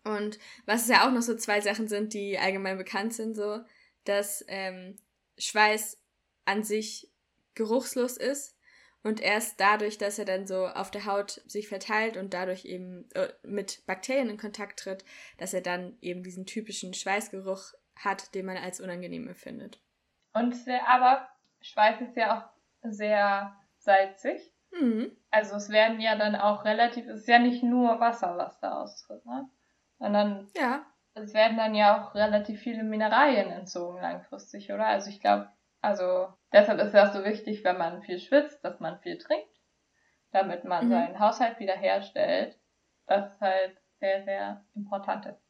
Und 0.04 0.38
was 0.66 0.88
ja 0.88 1.06
auch 1.06 1.12
noch 1.12 1.22
so 1.22 1.34
zwei 1.36 1.60
Sachen 1.60 1.88
sind, 1.88 2.14
die 2.14 2.38
allgemein 2.38 2.78
bekannt 2.78 3.14
sind, 3.14 3.34
so, 3.34 3.60
dass 4.04 4.44
ähm, 4.48 4.96
Schweiß 5.38 6.00
an 6.44 6.62
sich 6.62 7.10
geruchslos 7.54 8.16
ist 8.16 8.56
und 9.02 9.20
erst 9.20 9.60
dadurch, 9.60 9.98
dass 9.98 10.18
er 10.18 10.24
dann 10.24 10.46
so 10.46 10.66
auf 10.66 10.90
der 10.90 11.06
Haut 11.06 11.42
sich 11.46 11.68
verteilt 11.68 12.16
und 12.16 12.34
dadurch 12.34 12.64
eben 12.64 13.08
äh, 13.14 13.28
mit 13.42 13.84
Bakterien 13.86 14.30
in 14.30 14.36
Kontakt 14.36 14.80
tritt, 14.80 15.04
dass 15.38 15.54
er 15.54 15.60
dann 15.60 15.96
eben 16.00 16.22
diesen 16.22 16.46
typischen 16.46 16.94
Schweißgeruch 16.94 17.72
hat, 17.96 18.34
den 18.34 18.46
man 18.46 18.56
als 18.56 18.80
unangenehm 18.80 19.28
empfindet. 19.28 19.80
Und 20.34 20.54
sehr, 20.54 20.86
aber 20.88 21.28
Schweiß 21.62 22.00
ist 22.00 22.16
ja 22.16 22.36
auch 22.36 22.55
sehr 22.92 23.56
salzig. 23.78 24.52
Mhm. 24.70 25.16
Also 25.30 25.56
es 25.56 25.70
werden 25.70 26.00
ja 26.00 26.16
dann 26.16 26.34
auch 26.34 26.64
relativ, 26.64 27.06
es 27.06 27.20
ist 27.20 27.28
ja 27.28 27.38
nicht 27.38 27.62
nur 27.62 28.00
Wasser, 28.00 28.36
was 28.36 28.58
da 28.60 28.82
austritt, 28.82 29.24
ne? 29.24 29.48
Sondern 29.98 30.48
ja. 30.56 30.84
es 31.14 31.32
werden 31.32 31.56
dann 31.56 31.74
ja 31.74 31.98
auch 31.98 32.14
relativ 32.14 32.60
viele 32.60 32.82
Mineralien 32.82 33.50
entzogen 33.50 34.00
langfristig, 34.00 34.70
oder? 34.72 34.86
Also 34.86 35.08
ich 35.10 35.20
glaube, 35.20 35.48
also 35.80 36.28
deshalb 36.52 36.80
ist 36.80 36.92
es 36.92 36.94
auch 36.94 37.12
so 37.12 37.24
wichtig, 37.24 37.64
wenn 37.64 37.78
man 37.78 38.02
viel 38.02 38.18
schwitzt, 38.18 38.64
dass 38.64 38.80
man 38.80 38.98
viel 39.00 39.18
trinkt, 39.18 39.48
damit 40.32 40.64
man 40.64 40.86
mhm. 40.86 40.90
seinen 40.90 41.18
Haushalt 41.18 41.58
wiederherstellt. 41.58 42.58
Das 43.06 43.32
ist 43.32 43.40
halt 43.40 43.76
sehr, 44.00 44.24
sehr 44.24 44.64
important 44.74 45.26
ist. 45.26 45.46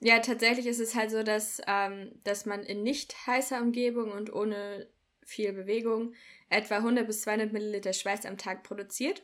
Ja, 0.00 0.20
tatsächlich 0.20 0.66
ist 0.66 0.80
es 0.80 0.94
halt 0.94 1.10
so, 1.10 1.22
dass, 1.22 1.60
ähm, 1.66 2.20
dass 2.22 2.46
man 2.46 2.62
in 2.62 2.82
nicht 2.82 3.26
heißer 3.26 3.60
Umgebung 3.60 4.12
und 4.12 4.32
ohne 4.32 4.86
viel 5.28 5.52
Bewegung 5.52 6.14
etwa 6.48 6.76
100 6.76 7.06
bis 7.06 7.22
200 7.22 7.52
Milliliter 7.52 7.92
Schweiß 7.92 8.24
am 8.26 8.38
Tag 8.38 8.62
produziert. 8.62 9.22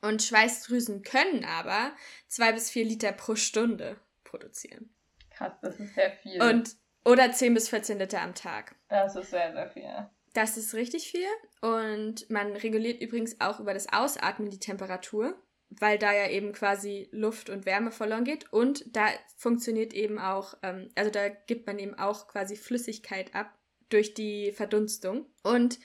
Und 0.00 0.22
Schweißdrüsen 0.22 1.02
können 1.02 1.44
aber 1.44 1.92
zwei 2.26 2.52
bis 2.52 2.70
vier 2.70 2.84
Liter 2.84 3.12
pro 3.12 3.36
Stunde 3.36 3.96
produzieren. 4.24 4.90
Krass, 5.30 5.52
das 5.62 5.78
ist 5.78 5.94
sehr 5.94 6.10
viel. 6.10 6.42
Und, 6.42 6.74
oder 7.04 7.30
10 7.30 7.54
bis 7.54 7.68
14 7.68 7.98
Liter 7.98 8.20
am 8.20 8.34
Tag. 8.34 8.74
Das 8.88 9.14
ist 9.14 9.30
sehr, 9.30 9.52
sehr 9.52 9.70
viel. 9.70 10.08
Das 10.34 10.56
ist 10.56 10.74
richtig 10.74 11.10
viel. 11.10 11.28
Und 11.60 12.28
man 12.30 12.56
reguliert 12.56 13.00
übrigens 13.00 13.40
auch 13.40 13.60
über 13.60 13.74
das 13.74 13.92
Ausatmen 13.92 14.50
die 14.50 14.58
Temperatur, 14.58 15.40
weil 15.68 15.98
da 15.98 16.12
ja 16.12 16.28
eben 16.28 16.52
quasi 16.52 17.08
Luft 17.12 17.48
und 17.50 17.66
Wärme 17.66 17.92
verloren 17.92 18.24
geht. 18.24 18.52
Und 18.52 18.84
da 18.96 19.06
funktioniert 19.36 19.92
eben 19.92 20.18
auch, 20.18 20.54
ähm, 20.62 20.90
also 20.96 21.10
da 21.10 21.28
gibt 21.28 21.66
man 21.66 21.78
eben 21.78 21.94
auch 21.98 22.26
quasi 22.28 22.56
Flüssigkeit 22.56 23.34
ab 23.34 23.56
durch 23.92 24.14
die 24.14 24.52
Verdunstung. 24.52 25.26
Und 25.42 25.78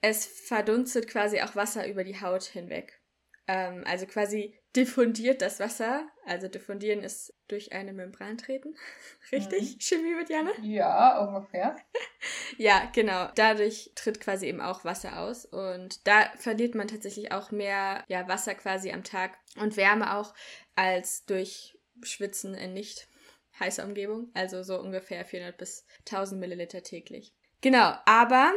es 0.00 0.26
verdunstet 0.26 1.08
quasi 1.08 1.40
auch 1.40 1.56
Wasser 1.56 1.88
über 1.88 2.04
die 2.04 2.20
Haut 2.20 2.44
hinweg. 2.44 3.00
Ähm, 3.48 3.84
also 3.86 4.06
quasi 4.06 4.58
diffundiert 4.74 5.40
das 5.40 5.60
Wasser. 5.60 6.08
Also 6.24 6.48
diffundieren 6.48 7.02
ist 7.02 7.32
durch 7.48 7.72
eine 7.72 7.92
Membran 7.92 8.36
treten. 8.36 8.74
Richtig? 9.32 9.74
Mhm. 9.74 9.80
Chemie 9.80 10.14
mit 10.14 10.28
Janne? 10.28 10.52
Ja, 10.62 11.20
ungefähr. 11.20 11.76
ja, 12.58 12.90
genau. 12.94 13.30
Dadurch 13.34 13.92
tritt 13.94 14.20
quasi 14.20 14.46
eben 14.46 14.60
auch 14.60 14.84
Wasser 14.84 15.20
aus. 15.20 15.44
Und 15.46 16.06
da 16.06 16.30
verliert 16.36 16.74
man 16.74 16.88
tatsächlich 16.88 17.32
auch 17.32 17.50
mehr 17.50 18.04
ja, 18.08 18.28
Wasser 18.28 18.54
quasi 18.54 18.90
am 18.92 19.04
Tag 19.04 19.38
und 19.60 19.76
Wärme 19.76 20.16
auch 20.16 20.34
als 20.74 21.24
durch 21.24 21.78
Schwitzen 22.02 22.54
in 22.54 22.74
nicht 22.74 23.08
heißer 23.58 23.84
Umgebung, 23.84 24.30
also 24.34 24.62
so 24.62 24.80
ungefähr 24.80 25.24
400 25.24 25.56
bis 25.56 25.86
1000 26.10 26.40
Milliliter 26.40 26.82
täglich. 26.82 27.34
Genau, 27.60 27.94
aber 28.04 28.52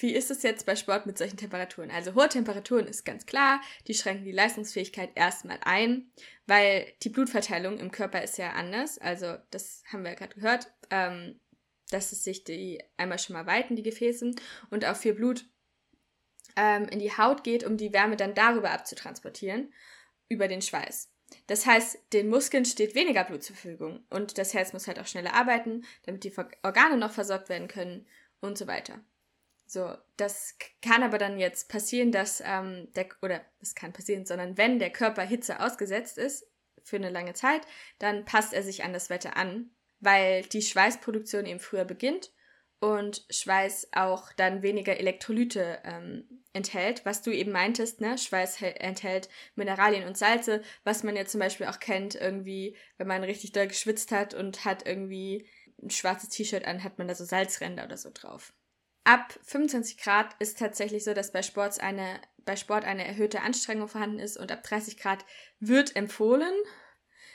wie 0.00 0.14
ist 0.14 0.30
es 0.30 0.42
jetzt 0.42 0.64
bei 0.64 0.76
Sport 0.76 1.06
mit 1.06 1.18
solchen 1.18 1.36
Temperaturen? 1.36 1.90
Also 1.90 2.14
hohe 2.14 2.28
Temperaturen 2.28 2.86
ist 2.86 3.04
ganz 3.04 3.26
klar, 3.26 3.60
die 3.86 3.94
schränken 3.94 4.24
die 4.24 4.32
Leistungsfähigkeit 4.32 5.10
erstmal 5.14 5.58
ein, 5.62 6.12
weil 6.46 6.92
die 7.02 7.08
Blutverteilung 7.08 7.78
im 7.78 7.90
Körper 7.90 8.22
ist 8.22 8.38
ja 8.38 8.52
anders. 8.52 8.98
Also 8.98 9.36
das 9.50 9.82
haben 9.92 10.04
wir 10.04 10.10
ja 10.10 10.16
gerade 10.16 10.34
gehört, 10.34 10.72
ähm, 10.90 11.40
dass 11.90 12.12
es 12.12 12.22
sich 12.22 12.44
die 12.44 12.80
einmal 12.96 13.18
schon 13.18 13.34
mal 13.34 13.46
weiten, 13.46 13.76
die 13.76 13.82
Gefäße, 13.82 14.32
und 14.70 14.84
auch 14.84 14.96
viel 14.96 15.14
Blut 15.14 15.46
ähm, 16.56 16.84
in 16.88 16.98
die 16.98 17.16
Haut 17.16 17.44
geht, 17.44 17.64
um 17.64 17.76
die 17.76 17.92
Wärme 17.92 18.16
dann 18.16 18.34
darüber 18.34 18.70
abzutransportieren, 18.70 19.72
über 20.28 20.48
den 20.48 20.62
Schweiß. 20.62 21.10
Das 21.46 21.66
heißt, 21.66 21.98
den 22.12 22.28
Muskeln 22.28 22.64
steht 22.64 22.94
weniger 22.94 23.24
Blut 23.24 23.42
zur 23.42 23.56
Verfügung 23.56 24.04
und 24.10 24.38
das 24.38 24.54
Herz 24.54 24.72
muss 24.72 24.86
halt 24.86 24.98
auch 24.98 25.06
schneller 25.06 25.34
arbeiten, 25.34 25.84
damit 26.04 26.24
die 26.24 26.32
Organe 26.62 26.96
noch 26.96 27.12
versorgt 27.12 27.48
werden 27.48 27.68
können 27.68 28.06
und 28.40 28.56
so 28.56 28.66
weiter. 28.66 29.00
So, 29.66 29.94
das 30.16 30.56
kann 30.80 31.02
aber 31.02 31.18
dann 31.18 31.38
jetzt 31.38 31.68
passieren, 31.68 32.10
dass 32.10 32.42
ähm, 32.44 32.88
der, 32.94 33.08
oder 33.20 33.42
das 33.60 33.74
kann 33.74 33.92
passieren, 33.92 34.24
sondern 34.24 34.56
wenn 34.56 34.78
der 34.78 34.90
Körper 34.90 35.22
Hitze 35.22 35.60
ausgesetzt 35.60 36.16
ist 36.16 36.46
für 36.82 36.96
eine 36.96 37.10
lange 37.10 37.34
Zeit, 37.34 37.62
dann 37.98 38.24
passt 38.24 38.54
er 38.54 38.62
sich 38.62 38.82
an 38.82 38.94
das 38.94 39.10
Wetter 39.10 39.36
an, 39.36 39.70
weil 40.00 40.42
die 40.42 40.62
Schweißproduktion 40.62 41.44
eben 41.44 41.60
früher 41.60 41.84
beginnt 41.84 42.30
und 42.80 43.24
Schweiß 43.30 43.88
auch 43.92 44.32
dann 44.34 44.62
weniger 44.62 44.96
Elektrolyte 44.96 45.80
ähm, 45.84 46.44
enthält, 46.52 47.04
was 47.04 47.22
du 47.22 47.30
eben 47.30 47.50
meintest, 47.50 48.00
ne? 48.00 48.16
Schweiß 48.16 48.62
enthält 48.62 49.28
Mineralien 49.56 50.06
und 50.06 50.16
Salze, 50.16 50.62
was 50.84 51.02
man 51.02 51.16
ja 51.16 51.24
zum 51.26 51.40
Beispiel 51.40 51.66
auch 51.66 51.80
kennt, 51.80 52.14
irgendwie, 52.14 52.76
wenn 52.96 53.08
man 53.08 53.24
richtig 53.24 53.52
doll 53.52 53.66
geschwitzt 53.66 54.12
hat 54.12 54.34
und 54.34 54.64
hat 54.64 54.86
irgendwie 54.86 55.48
ein 55.82 55.90
schwarzes 55.90 56.28
T-Shirt 56.30 56.64
an, 56.64 56.84
hat 56.84 56.98
man 56.98 57.08
da 57.08 57.14
so 57.14 57.24
Salzränder 57.24 57.84
oder 57.84 57.96
so 57.96 58.10
drauf. 58.12 58.52
Ab 59.04 59.38
25 59.44 59.98
Grad 59.98 60.36
ist 60.38 60.58
tatsächlich 60.58 61.02
so, 61.02 61.14
dass 61.14 61.32
bei, 61.32 61.42
Sports 61.42 61.78
eine, 61.78 62.20
bei 62.44 62.56
Sport 62.56 62.84
eine 62.84 63.06
erhöhte 63.06 63.40
Anstrengung 63.40 63.88
vorhanden 63.88 64.18
ist 64.18 64.36
und 64.36 64.52
ab 64.52 64.62
30 64.62 64.98
Grad 64.98 65.24
wird 65.60 65.96
empfohlen, 65.96 66.52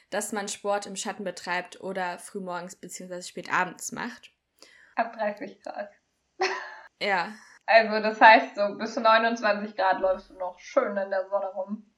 dass 0.09 0.31
man 0.31 0.47
Sport 0.47 0.85
im 0.85 0.95
Schatten 0.95 1.23
betreibt 1.23 1.81
oder 1.81 2.19
frühmorgens 2.19 2.75
bzw. 2.75 3.23
spät 3.23 3.51
abends 3.51 3.91
macht. 3.91 4.32
Ab 4.95 5.13
30 5.13 5.61
Grad. 5.61 5.89
Ja. 7.01 7.33
Also 7.65 8.01
das 8.01 8.19
heißt, 8.19 8.55
so 8.55 8.77
bis 8.77 8.93
zu 8.93 9.01
29 9.01 9.75
Grad 9.75 9.99
läufst 9.99 10.29
du 10.29 10.33
noch 10.35 10.59
schön 10.59 10.97
in 10.97 11.09
der 11.09 11.27
Sonne 11.29 11.47
rum. 11.47 11.93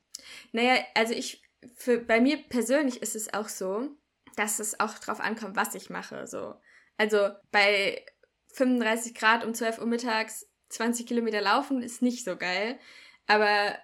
Naja, 0.51 0.84
also 0.95 1.13
ich, 1.13 1.43
für, 1.75 1.99
bei 1.99 2.21
mir 2.21 2.38
persönlich 2.49 3.01
ist 3.01 3.15
es 3.15 3.34
auch 3.34 3.49
so, 3.49 3.89
dass 4.36 4.60
es 4.60 4.79
auch 4.79 4.97
drauf 4.99 5.19
ankommt, 5.19 5.55
was 5.55 5.75
ich 5.75 5.89
mache. 5.89 6.27
So. 6.27 6.55
Also 6.97 7.29
bei 7.51 8.05
35 8.53 9.15
Grad 9.15 9.43
um 9.43 9.53
12 9.53 9.79
Uhr 9.79 9.88
mittags 9.88 10.49
20 10.69 11.05
Kilometer 11.08 11.41
laufen 11.41 11.81
ist 11.81 12.01
nicht 12.01 12.23
so 12.23 12.38
geil. 12.38 12.79
Aber 13.27 13.77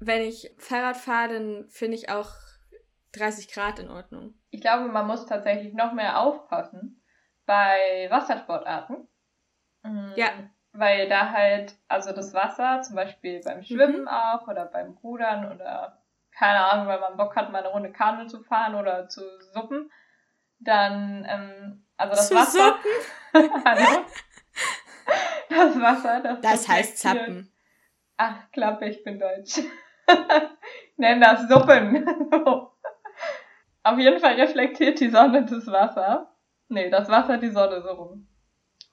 wenn 0.00 0.22
ich 0.22 0.54
Fahrrad 0.58 0.96
fahre, 0.96 1.34
dann 1.34 1.68
finde 1.68 1.96
ich 1.96 2.08
auch 2.08 2.30
30 3.12 3.52
Grad 3.52 3.78
in 3.78 3.90
Ordnung. 3.90 4.34
Ich 4.50 4.60
glaube, 4.60 4.88
man 4.88 5.06
muss 5.06 5.26
tatsächlich 5.26 5.74
noch 5.74 5.92
mehr 5.92 6.20
aufpassen, 6.20 7.02
bei 7.48 8.08
Wassersportarten. 8.10 9.08
Mhm. 9.82 10.12
Ja. 10.16 10.28
Weil 10.72 11.08
da 11.08 11.32
halt, 11.32 11.74
also 11.88 12.12
das 12.12 12.34
Wasser, 12.34 12.82
zum 12.82 12.94
Beispiel 12.94 13.40
beim 13.42 13.62
Schwimmen 13.62 14.02
mhm. 14.02 14.08
auch 14.08 14.46
oder 14.46 14.66
beim 14.66 14.98
Rudern 15.02 15.50
oder 15.50 15.98
keine 16.30 16.62
Ahnung, 16.66 16.86
weil 16.86 17.00
man 17.00 17.16
Bock 17.16 17.34
hat, 17.34 17.50
mal 17.50 17.60
eine 17.60 17.68
Runde 17.68 17.90
Kanu 17.90 18.26
zu 18.26 18.44
fahren 18.44 18.74
oder 18.74 19.08
zu 19.08 19.22
suppen, 19.52 19.90
dann, 20.60 21.26
ähm, 21.28 21.86
also 21.96 22.14
das 22.14 22.28
zu 22.28 22.34
Wasser. 22.34 22.76
Hallo? 23.64 24.04
das 25.48 25.80
Wasser, 25.80 26.20
das. 26.20 26.40
Das 26.42 26.68
heißt 26.68 26.98
Zappen. 26.98 27.50
Ach, 28.18 28.50
Klappe, 28.52 28.88
ich 28.88 29.02
bin 29.02 29.18
deutsch. 29.18 29.60
Nenn 30.96 31.20
das 31.20 31.48
Suppen. 31.48 32.06
Auf 33.84 33.98
jeden 33.98 34.20
Fall 34.20 34.34
reflektiert 34.34 35.00
die 35.00 35.08
Sonne 35.08 35.46
das 35.46 35.66
Wasser. 35.66 36.30
Nee, 36.68 36.90
das 36.90 37.08
Wasser 37.08 37.38
die 37.38 37.50
Sonne 37.50 37.80
so 37.82 37.90
rum. 37.90 38.28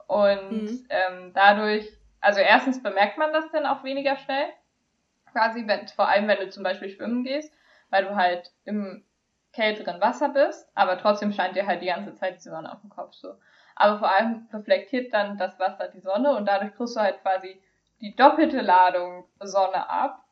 Und 0.07 0.51
mhm. 0.51 0.88
ähm, 0.89 1.31
dadurch, 1.33 1.91
also 2.21 2.39
erstens 2.39 2.81
bemerkt 2.81 3.17
man 3.17 3.33
das 3.33 3.51
dann 3.51 3.65
auch 3.65 3.83
weniger 3.83 4.15
schnell. 4.17 4.47
Quasi, 5.31 5.67
wenn, 5.67 5.88
vor 5.89 6.07
allem 6.07 6.27
wenn 6.27 6.39
du 6.39 6.49
zum 6.49 6.63
Beispiel 6.63 6.89
schwimmen 6.89 7.23
gehst, 7.23 7.53
weil 7.89 8.05
du 8.05 8.15
halt 8.15 8.51
im 8.63 9.03
kälteren 9.51 10.01
Wasser 10.01 10.29
bist, 10.29 10.69
aber 10.75 10.97
trotzdem 10.97 11.31
scheint 11.31 11.55
dir 11.55 11.65
halt 11.65 11.81
die 11.81 11.88
ganze 11.88 12.13
Zeit 12.15 12.38
die 12.38 12.49
Sonne 12.49 12.71
auf 12.71 12.81
dem 12.81 12.89
Kopf 12.89 13.13
so. 13.13 13.35
Aber 13.75 13.99
vor 13.99 14.11
allem 14.11 14.47
reflektiert 14.53 15.13
dann 15.13 15.38
das 15.38 15.59
Wasser 15.59 15.88
die 15.89 15.99
Sonne 15.99 16.35
und 16.35 16.45
dadurch 16.45 16.73
kriegst 16.75 16.95
du 16.95 16.99
halt 17.01 17.21
quasi 17.21 17.61
die 18.01 18.15
doppelte 18.15 18.61
Ladung 18.61 19.27
Sonne 19.39 19.89
ab, 19.89 20.23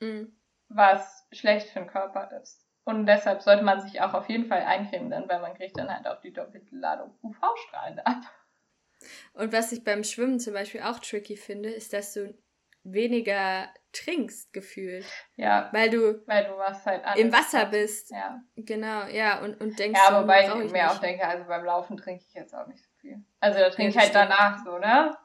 mhm. 0.00 0.34
was 0.68 1.26
schlecht 1.32 1.68
für 1.70 1.80
den 1.80 1.88
Körper 1.88 2.30
ist. 2.40 2.66
Und 2.84 3.06
deshalb 3.06 3.42
sollte 3.42 3.62
man 3.62 3.80
sich 3.80 4.00
auch 4.00 4.12
auf 4.14 4.28
jeden 4.28 4.46
Fall 4.46 4.62
eincremen, 4.62 5.10
denn 5.10 5.28
weil 5.28 5.40
man 5.40 5.54
kriegt 5.54 5.78
dann 5.78 5.88
halt 5.88 6.06
auch 6.06 6.20
die 6.20 6.32
doppelte 6.32 6.74
Ladung 6.74 7.16
UV-Strahlen 7.22 8.00
ab. 8.00 8.22
Und 9.34 9.52
was 9.52 9.72
ich 9.72 9.84
beim 9.84 10.04
Schwimmen 10.04 10.40
zum 10.40 10.54
Beispiel 10.54 10.82
auch 10.82 10.98
tricky 10.98 11.36
finde, 11.36 11.70
ist, 11.70 11.92
dass 11.92 12.14
du 12.14 12.34
weniger 12.84 13.68
trinkst 13.92 14.52
gefühlt. 14.52 15.04
Ja. 15.36 15.68
Weil 15.72 15.90
du, 15.90 16.26
weil 16.26 16.44
du 16.44 16.56
was 16.56 16.84
halt 16.84 17.02
im 17.16 17.32
Wasser 17.32 17.66
bist. 17.66 18.10
Ja. 18.10 18.42
Genau, 18.56 19.06
ja, 19.06 19.40
und, 19.40 19.60
und 19.60 19.78
denkst 19.78 20.00
Ja, 20.00 20.14
so, 20.14 20.22
wobei 20.22 20.46
ich, 20.46 20.64
ich 20.64 20.72
mir 20.72 20.90
auch 20.90 20.98
denke, 20.98 21.26
also 21.26 21.44
beim 21.44 21.64
Laufen 21.64 21.96
trinke 21.96 22.24
ich 22.26 22.34
jetzt 22.34 22.54
auch 22.54 22.66
nicht 22.66 22.82
so 22.82 22.90
viel. 23.00 23.22
Also 23.40 23.58
da 23.58 23.70
trinke 23.70 23.82
ja, 23.82 23.88
ich 23.90 23.96
halt 23.96 24.08
stimmt. 24.08 24.30
danach 24.30 24.64
so, 24.64 24.78
ne? 24.78 25.16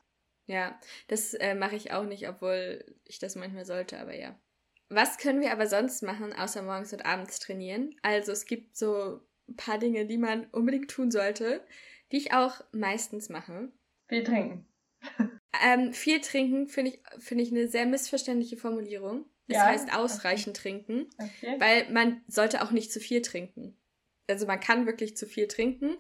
Ja, 0.45 0.79
das 1.07 1.33
äh, 1.33 1.55
mache 1.55 1.75
ich 1.75 1.91
auch 1.91 2.03
nicht, 2.03 2.29
obwohl 2.29 2.85
ich 3.05 3.19
das 3.19 3.35
manchmal 3.35 3.65
sollte, 3.65 3.99
aber 3.99 4.15
ja. 4.15 4.35
Was 4.89 5.17
können 5.17 5.41
wir 5.41 5.51
aber 5.51 5.67
sonst 5.67 6.01
machen, 6.03 6.33
außer 6.33 6.61
morgens 6.61 6.93
und 6.93 7.05
abends 7.05 7.39
trainieren? 7.39 7.95
Also 8.01 8.31
es 8.31 8.45
gibt 8.45 8.77
so 8.77 9.21
ein 9.49 9.55
paar 9.55 9.77
Dinge, 9.77 10.05
die 10.05 10.17
man 10.17 10.45
unbedingt 10.51 10.89
tun 10.89 11.11
sollte, 11.11 11.65
die 12.11 12.17
ich 12.17 12.33
auch 12.33 12.61
meistens 12.71 13.29
mache. 13.29 13.71
Viel 14.07 14.23
trinken. 14.23 14.67
Ähm, 15.65 15.91
viel 15.91 16.21
trinken 16.21 16.67
finde 16.67 16.91
ich, 16.91 17.23
find 17.23 17.41
ich 17.41 17.49
eine 17.51 17.67
sehr 17.67 17.87
missverständliche 17.87 18.57
Formulierung. 18.57 19.25
Das 19.47 19.57
ja, 19.57 19.65
heißt 19.65 19.91
ausreichend 19.91 20.57
okay. 20.57 20.61
trinken, 20.61 21.09
okay. 21.17 21.55
weil 21.57 21.89
man 21.89 22.21
sollte 22.27 22.61
auch 22.61 22.69
nicht 22.69 22.91
zu 22.91 22.99
viel 22.99 23.23
trinken. 23.23 23.75
Also 24.29 24.45
man 24.45 24.59
kann 24.59 24.85
wirklich 24.85 25.15
zu 25.17 25.25
viel 25.25 25.47
trinken 25.47 25.97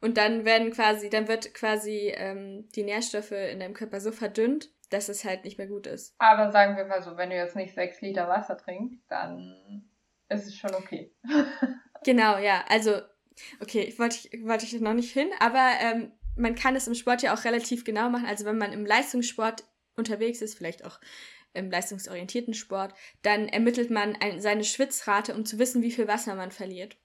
und 0.00 0.18
dann 0.18 0.44
werden 0.44 0.70
quasi, 0.70 1.08
dann 1.08 1.26
wird 1.26 1.54
quasi 1.54 2.12
ähm, 2.14 2.68
die 2.74 2.82
Nährstoffe 2.82 3.32
in 3.32 3.60
deinem 3.60 3.74
Körper 3.74 4.00
so 4.00 4.12
verdünnt, 4.12 4.70
dass 4.92 5.08
es 5.08 5.24
halt 5.24 5.44
nicht 5.44 5.58
mehr 5.58 5.66
gut 5.66 5.86
ist. 5.86 6.14
Aber 6.18 6.50
sagen 6.50 6.76
wir 6.76 6.84
mal 6.84 7.02
so, 7.02 7.16
wenn 7.16 7.30
du 7.30 7.36
jetzt 7.36 7.56
nicht 7.56 7.74
sechs 7.74 8.00
Liter 8.00 8.28
Wasser 8.28 8.56
trinkst, 8.56 9.02
dann 9.08 9.90
ist 10.28 10.46
es 10.46 10.56
schon 10.56 10.74
okay. 10.74 11.14
genau, 12.04 12.38
ja. 12.38 12.64
Also, 12.68 13.00
okay, 13.60 13.82
ich 13.82 13.98
wollte 13.98 14.28
wollte 14.42 14.64
ich 14.64 14.80
noch 14.80 14.94
nicht 14.94 15.12
hin, 15.12 15.30
aber 15.40 15.72
ähm, 15.80 16.12
man 16.36 16.54
kann 16.54 16.76
es 16.76 16.86
im 16.86 16.94
Sport 16.94 17.22
ja 17.22 17.34
auch 17.34 17.44
relativ 17.44 17.84
genau 17.84 18.08
machen. 18.08 18.26
Also 18.26 18.44
wenn 18.44 18.58
man 18.58 18.72
im 18.72 18.86
Leistungssport 18.86 19.64
unterwegs 19.96 20.40
ist, 20.40 20.56
vielleicht 20.56 20.84
auch 20.84 20.98
im 21.54 21.70
leistungsorientierten 21.70 22.54
Sport, 22.54 22.94
dann 23.22 23.48
ermittelt 23.48 23.90
man 23.90 24.16
ein, 24.16 24.40
seine 24.40 24.64
Schwitzrate, 24.64 25.34
um 25.34 25.44
zu 25.44 25.58
wissen, 25.58 25.82
wie 25.82 25.90
viel 25.90 26.08
Wasser 26.08 26.34
man 26.34 26.50
verliert. 26.50 26.96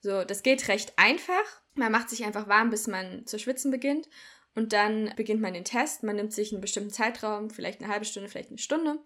So, 0.00 0.24
das 0.24 0.42
geht 0.42 0.68
recht 0.68 0.92
einfach. 0.96 1.62
Man 1.74 1.92
macht 1.92 2.10
sich 2.10 2.24
einfach 2.24 2.48
warm, 2.48 2.70
bis 2.70 2.86
man 2.86 3.26
zu 3.26 3.38
schwitzen 3.38 3.70
beginnt. 3.70 4.08
Und 4.56 4.72
dann 4.72 5.12
beginnt 5.16 5.42
man 5.42 5.52
den 5.52 5.64
Test. 5.64 6.02
Man 6.02 6.16
nimmt 6.16 6.32
sich 6.32 6.50
einen 6.50 6.62
bestimmten 6.62 6.90
Zeitraum, 6.90 7.50
vielleicht 7.50 7.82
eine 7.82 7.92
halbe 7.92 8.06
Stunde, 8.06 8.30
vielleicht 8.30 8.48
eine 8.48 8.58
Stunde. 8.58 8.98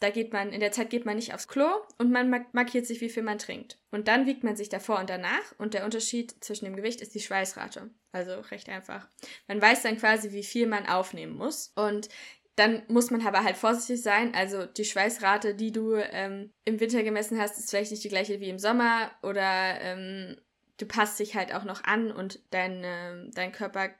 Da 0.00 0.10
geht 0.10 0.32
man, 0.32 0.52
in 0.52 0.58
der 0.58 0.72
Zeit 0.72 0.90
geht 0.90 1.06
man 1.06 1.14
nicht 1.14 1.32
aufs 1.32 1.46
Klo 1.46 1.68
und 1.96 2.10
man 2.10 2.44
markiert 2.52 2.86
sich, 2.86 3.00
wie 3.00 3.08
viel 3.08 3.22
man 3.22 3.38
trinkt. 3.38 3.78
Und 3.92 4.08
dann 4.08 4.26
wiegt 4.26 4.42
man 4.42 4.56
sich 4.56 4.68
davor 4.68 4.98
und 4.98 5.08
danach. 5.08 5.54
Und 5.58 5.74
der 5.74 5.84
Unterschied 5.84 6.34
zwischen 6.42 6.64
dem 6.64 6.74
Gewicht 6.74 7.00
ist 7.00 7.14
die 7.14 7.20
Schweißrate. 7.20 7.88
Also 8.10 8.40
recht 8.50 8.68
einfach. 8.68 9.08
Man 9.46 9.62
weiß 9.62 9.82
dann 9.82 9.96
quasi, 9.96 10.32
wie 10.32 10.42
viel 10.42 10.66
man 10.66 10.86
aufnehmen 10.86 11.36
muss. 11.36 11.72
Und 11.76 12.08
dann 12.56 12.82
muss 12.88 13.12
man 13.12 13.24
aber 13.24 13.44
halt 13.44 13.56
vorsichtig 13.56 14.02
sein. 14.02 14.34
Also 14.34 14.66
die 14.66 14.84
Schweißrate, 14.84 15.54
die 15.54 15.70
du 15.70 15.94
ähm, 15.94 16.50
im 16.64 16.80
Winter 16.80 17.04
gemessen 17.04 17.38
hast, 17.38 17.58
ist 17.58 17.70
vielleicht 17.70 17.92
nicht 17.92 18.02
die 18.02 18.08
gleiche 18.08 18.40
wie 18.40 18.48
im 18.48 18.58
Sommer. 18.58 19.12
Oder 19.22 19.80
ähm, 19.82 20.36
du 20.78 20.86
passt 20.86 21.20
dich 21.20 21.36
halt 21.36 21.54
auch 21.54 21.64
noch 21.64 21.84
an 21.84 22.10
und 22.10 22.40
dein, 22.50 22.82
äh, 22.82 23.30
dein 23.30 23.52
Körper 23.52 23.90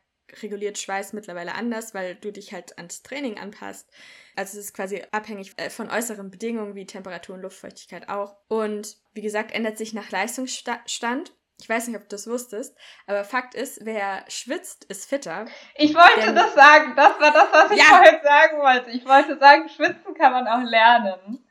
reguliert 0.42 0.78
Schweiß 0.78 1.12
mittlerweile 1.12 1.54
anders, 1.54 1.94
weil 1.94 2.14
du 2.14 2.32
dich 2.32 2.52
halt 2.52 2.76
ans 2.78 3.02
Training 3.02 3.38
anpasst. 3.38 3.90
Also 4.34 4.58
es 4.58 4.66
ist 4.66 4.74
quasi 4.74 5.02
abhängig 5.12 5.52
äh, 5.56 5.70
von 5.70 5.90
äußeren 5.90 6.30
Bedingungen 6.30 6.74
wie 6.74 6.86
Temperatur 6.86 7.36
und 7.36 7.42
Luftfeuchtigkeit 7.42 8.08
auch. 8.08 8.36
Und 8.48 8.96
wie 9.14 9.22
gesagt, 9.22 9.52
ändert 9.52 9.78
sich 9.78 9.92
nach 9.94 10.10
Leistungsstand. 10.10 11.32
Ich 11.58 11.68
weiß 11.68 11.88
nicht, 11.88 11.96
ob 11.96 12.02
du 12.02 12.08
das 12.10 12.26
wusstest, 12.26 12.76
aber 13.06 13.24
Fakt 13.24 13.54
ist, 13.54 13.80
wer 13.82 14.24
schwitzt, 14.28 14.84
ist 14.84 15.08
fitter. 15.08 15.46
Ich 15.76 15.94
wollte 15.94 16.34
das 16.34 16.54
sagen. 16.54 16.92
Das 16.94 17.18
war 17.18 17.32
das, 17.32 17.48
was 17.50 17.70
ich 17.70 17.78
ja. 17.78 17.84
vorhin 17.84 18.20
sagen 18.22 18.58
wollte. 18.58 18.90
Ich 18.90 19.06
wollte 19.06 19.38
sagen, 19.38 19.68
schwitzen 19.70 20.14
kann 20.14 20.32
man 20.32 20.46
auch 20.46 20.68
lernen. 20.68 21.42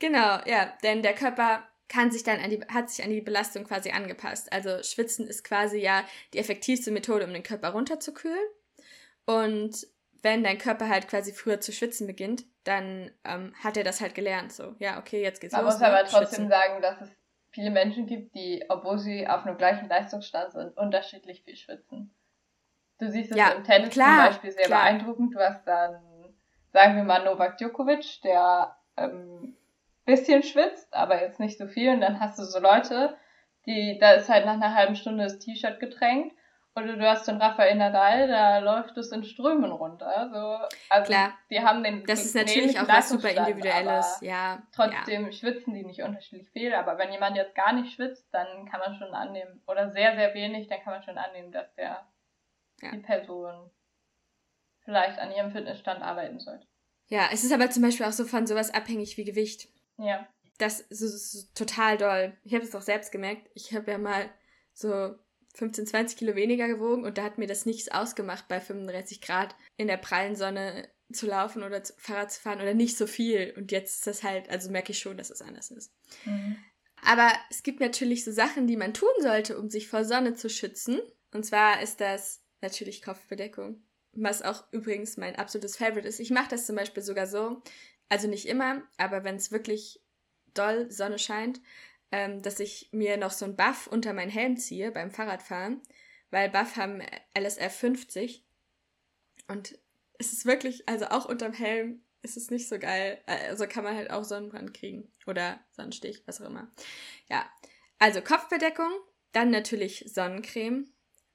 Genau, 0.00 0.40
ja, 0.44 0.72
denn 0.82 1.02
der 1.02 1.14
Körper 1.14 1.62
kann 1.88 2.10
sich 2.10 2.22
dann 2.24 2.40
an 2.40 2.50
die, 2.50 2.60
hat 2.68 2.90
sich 2.90 3.04
an 3.04 3.10
die 3.10 3.20
Belastung 3.20 3.64
quasi 3.64 3.90
angepasst. 3.90 4.52
Also 4.52 4.82
Schwitzen 4.82 5.26
ist 5.26 5.44
quasi 5.44 5.78
ja 5.78 6.04
die 6.32 6.38
effektivste 6.38 6.90
Methode, 6.90 7.26
um 7.26 7.32
den 7.32 7.42
Körper 7.42 7.70
runterzukühlen. 7.70 8.46
Und 9.26 9.86
wenn 10.22 10.42
dein 10.42 10.58
Körper 10.58 10.88
halt 10.88 11.08
quasi 11.08 11.32
früher 11.32 11.60
zu 11.60 11.72
schwitzen 11.72 12.06
beginnt, 12.06 12.44
dann 12.64 13.10
ähm, 13.24 13.54
hat 13.62 13.76
er 13.76 13.84
das 13.84 14.00
halt 14.00 14.14
gelernt. 14.14 14.52
So, 14.52 14.74
ja, 14.78 14.98
okay, 14.98 15.22
jetzt 15.22 15.40
geht's 15.40 15.52
Man 15.52 15.64
los. 15.64 15.78
Man 15.78 15.80
muss 15.80 15.92
ne? 15.92 15.98
aber 15.98 16.08
trotzdem 16.08 16.46
schwitzen. 16.46 16.48
sagen, 16.48 16.82
dass 16.82 17.00
es 17.02 17.10
viele 17.50 17.70
Menschen 17.70 18.06
gibt, 18.06 18.34
die, 18.34 18.64
obwohl 18.68 18.98
sie 18.98 19.28
auf 19.28 19.44
einem 19.44 19.58
gleichen 19.58 19.88
Leistungsstand 19.88 20.52
sind, 20.52 20.76
unterschiedlich 20.76 21.44
viel 21.44 21.56
schwitzen. 21.56 22.14
Du 22.98 23.10
siehst 23.10 23.30
es 23.32 23.36
ja, 23.36 23.50
im 23.50 23.64
Tennis 23.64 23.90
klar, 23.90 24.16
zum 24.16 24.26
Beispiel 24.32 24.52
sehr 24.52 24.64
klar. 24.64 24.82
beeindruckend. 24.82 25.34
Du 25.34 25.38
hast 25.38 25.64
dann, 25.64 26.02
sagen 26.72 26.96
wir 26.96 27.04
mal, 27.04 27.24
Novak 27.24 27.58
Djokovic, 27.58 28.22
der 28.22 28.76
ähm, 28.96 29.56
bisschen 30.04 30.42
schwitzt, 30.42 30.92
aber 30.94 31.20
jetzt 31.20 31.40
nicht 31.40 31.58
so 31.58 31.66
viel. 31.66 31.90
Und 31.90 32.00
dann 32.00 32.20
hast 32.20 32.38
du 32.38 32.44
so 32.44 32.58
Leute, 32.58 33.16
die, 33.66 33.98
da 33.98 34.12
ist 34.12 34.28
halt 34.28 34.46
nach 34.46 34.54
einer 34.54 34.74
halben 34.74 34.96
Stunde 34.96 35.24
das 35.24 35.38
T-Shirt 35.38 35.80
getränkt. 35.80 36.34
Oder 36.76 36.96
du 36.96 37.08
hast 37.08 37.28
den 37.28 37.40
Raphael 37.40 37.76
Nadal, 37.76 38.26
da 38.26 38.58
läuft 38.58 38.96
es 38.98 39.12
in 39.12 39.22
Strömen 39.22 39.70
runter. 39.70 40.28
So, 40.32 40.76
also 40.90 41.12
Klar. 41.12 41.32
die 41.48 41.60
haben 41.60 41.84
den 41.84 42.04
Das 42.04 42.24
ist 42.24 42.34
natürlich 42.34 42.80
auch 42.80 42.88
was 42.88 43.10
super 43.10 43.30
Individuelles, 43.30 44.18
ja. 44.22 44.60
Trotzdem 44.74 45.26
ja. 45.26 45.32
schwitzen 45.32 45.72
die 45.72 45.84
nicht 45.84 46.02
unterschiedlich 46.02 46.50
viel, 46.50 46.74
aber 46.74 46.98
wenn 46.98 47.12
jemand 47.12 47.36
jetzt 47.36 47.54
gar 47.54 47.72
nicht 47.72 47.94
schwitzt, 47.94 48.26
dann 48.32 48.68
kann 48.68 48.80
man 48.80 48.96
schon 48.96 49.14
annehmen, 49.14 49.62
oder 49.68 49.92
sehr, 49.92 50.16
sehr 50.16 50.34
wenig, 50.34 50.66
dann 50.66 50.80
kann 50.80 50.94
man 50.94 51.02
schon 51.04 51.16
annehmen, 51.16 51.52
dass 51.52 51.72
der 51.76 52.04
ja. 52.82 52.90
die 52.90 52.98
Person 52.98 53.70
vielleicht 54.84 55.20
an 55.20 55.30
ihrem 55.30 55.52
Fitnessstand 55.52 56.02
arbeiten 56.02 56.40
sollte. 56.40 56.66
Ja, 57.06 57.28
es 57.32 57.44
ist 57.44 57.52
aber 57.52 57.70
zum 57.70 57.84
Beispiel 57.84 58.06
auch 58.06 58.12
so 58.12 58.24
von 58.24 58.48
sowas 58.48 58.74
abhängig 58.74 59.16
wie 59.16 59.24
Gewicht. 59.24 59.68
Ja. 59.98 60.28
Das 60.58 60.80
ist, 60.80 61.00
ist 61.00 61.54
total 61.54 61.98
doll. 61.98 62.36
Ich 62.44 62.54
habe 62.54 62.64
es 62.64 62.74
auch 62.74 62.82
selbst 62.82 63.10
gemerkt. 63.12 63.50
Ich 63.54 63.74
habe 63.74 63.90
ja 63.90 63.98
mal 63.98 64.30
so 64.72 65.14
15, 65.54 65.86
20 65.86 66.18
Kilo 66.18 66.34
weniger 66.34 66.68
gewogen 66.68 67.04
und 67.04 67.18
da 67.18 67.24
hat 67.24 67.38
mir 67.38 67.46
das 67.46 67.66
nichts 67.66 67.90
ausgemacht, 67.90 68.48
bei 68.48 68.60
35 68.60 69.20
Grad 69.20 69.54
in 69.76 69.86
der 69.86 69.96
prallen 69.96 70.36
Sonne 70.36 70.88
zu 71.12 71.26
laufen 71.26 71.62
oder 71.62 71.82
zu, 71.82 71.92
Fahrrad 71.96 72.32
zu 72.32 72.40
fahren 72.40 72.60
oder 72.60 72.74
nicht 72.74 72.96
so 72.96 73.06
viel. 73.06 73.52
Und 73.56 73.72
jetzt 73.72 73.96
ist 73.96 74.06
das 74.06 74.22
halt, 74.22 74.50
also 74.50 74.70
merke 74.70 74.92
ich 74.92 74.98
schon, 74.98 75.16
dass 75.16 75.30
es 75.30 75.42
anders 75.42 75.70
ist. 75.70 75.92
Mhm. 76.24 76.56
Aber 77.02 77.30
es 77.50 77.62
gibt 77.62 77.80
natürlich 77.80 78.24
so 78.24 78.32
Sachen, 78.32 78.66
die 78.66 78.76
man 78.76 78.94
tun 78.94 79.08
sollte, 79.20 79.58
um 79.58 79.70
sich 79.70 79.88
vor 79.88 80.04
Sonne 80.04 80.34
zu 80.34 80.48
schützen. 80.48 81.00
Und 81.32 81.44
zwar 81.44 81.82
ist 81.82 82.00
das 82.00 82.42
natürlich 82.62 83.02
Kopfbedeckung. 83.02 83.82
Was 84.12 84.42
auch 84.42 84.64
übrigens 84.72 85.16
mein 85.16 85.36
absolutes 85.36 85.76
Favorite 85.76 86.08
ist. 86.08 86.20
Ich 86.20 86.30
mache 86.30 86.48
das 86.50 86.66
zum 86.66 86.76
Beispiel 86.76 87.02
sogar 87.02 87.26
so, 87.26 87.62
also 88.08 88.28
nicht 88.28 88.46
immer, 88.46 88.82
aber 88.96 89.24
wenn 89.24 89.36
es 89.36 89.52
wirklich 89.52 90.00
doll 90.54 90.90
Sonne 90.90 91.18
scheint, 91.18 91.60
ähm, 92.12 92.42
dass 92.42 92.60
ich 92.60 92.88
mir 92.92 93.16
noch 93.16 93.32
so 93.32 93.44
ein 93.44 93.56
Buff 93.56 93.86
unter 93.86 94.12
meinen 94.12 94.30
Helm 94.30 94.56
ziehe 94.56 94.92
beim 94.92 95.10
Fahrradfahren, 95.10 95.82
weil 96.30 96.50
Buff 96.50 96.76
haben 96.76 97.02
LSF 97.36 97.74
50 97.74 98.44
und 99.48 99.78
es 100.18 100.32
ist 100.32 100.46
wirklich, 100.46 100.88
also 100.88 101.06
auch 101.06 101.26
unterm 101.26 101.52
Helm 101.52 102.02
ist 102.22 102.36
es 102.36 102.50
nicht 102.50 102.68
so 102.68 102.78
geil. 102.78 103.22
Also 103.26 103.66
kann 103.66 103.84
man 103.84 103.96
halt 103.96 104.10
auch 104.10 104.24
Sonnenbrand 104.24 104.72
kriegen 104.74 105.12
oder 105.26 105.60
Sonnenstich, 105.72 106.22
was 106.26 106.40
auch 106.40 106.46
immer. 106.46 106.72
Ja, 107.28 107.46
also 107.98 108.20
Kopfbedeckung, 108.22 108.92
dann 109.32 109.50
natürlich 109.50 110.04
Sonnencreme, 110.06 110.88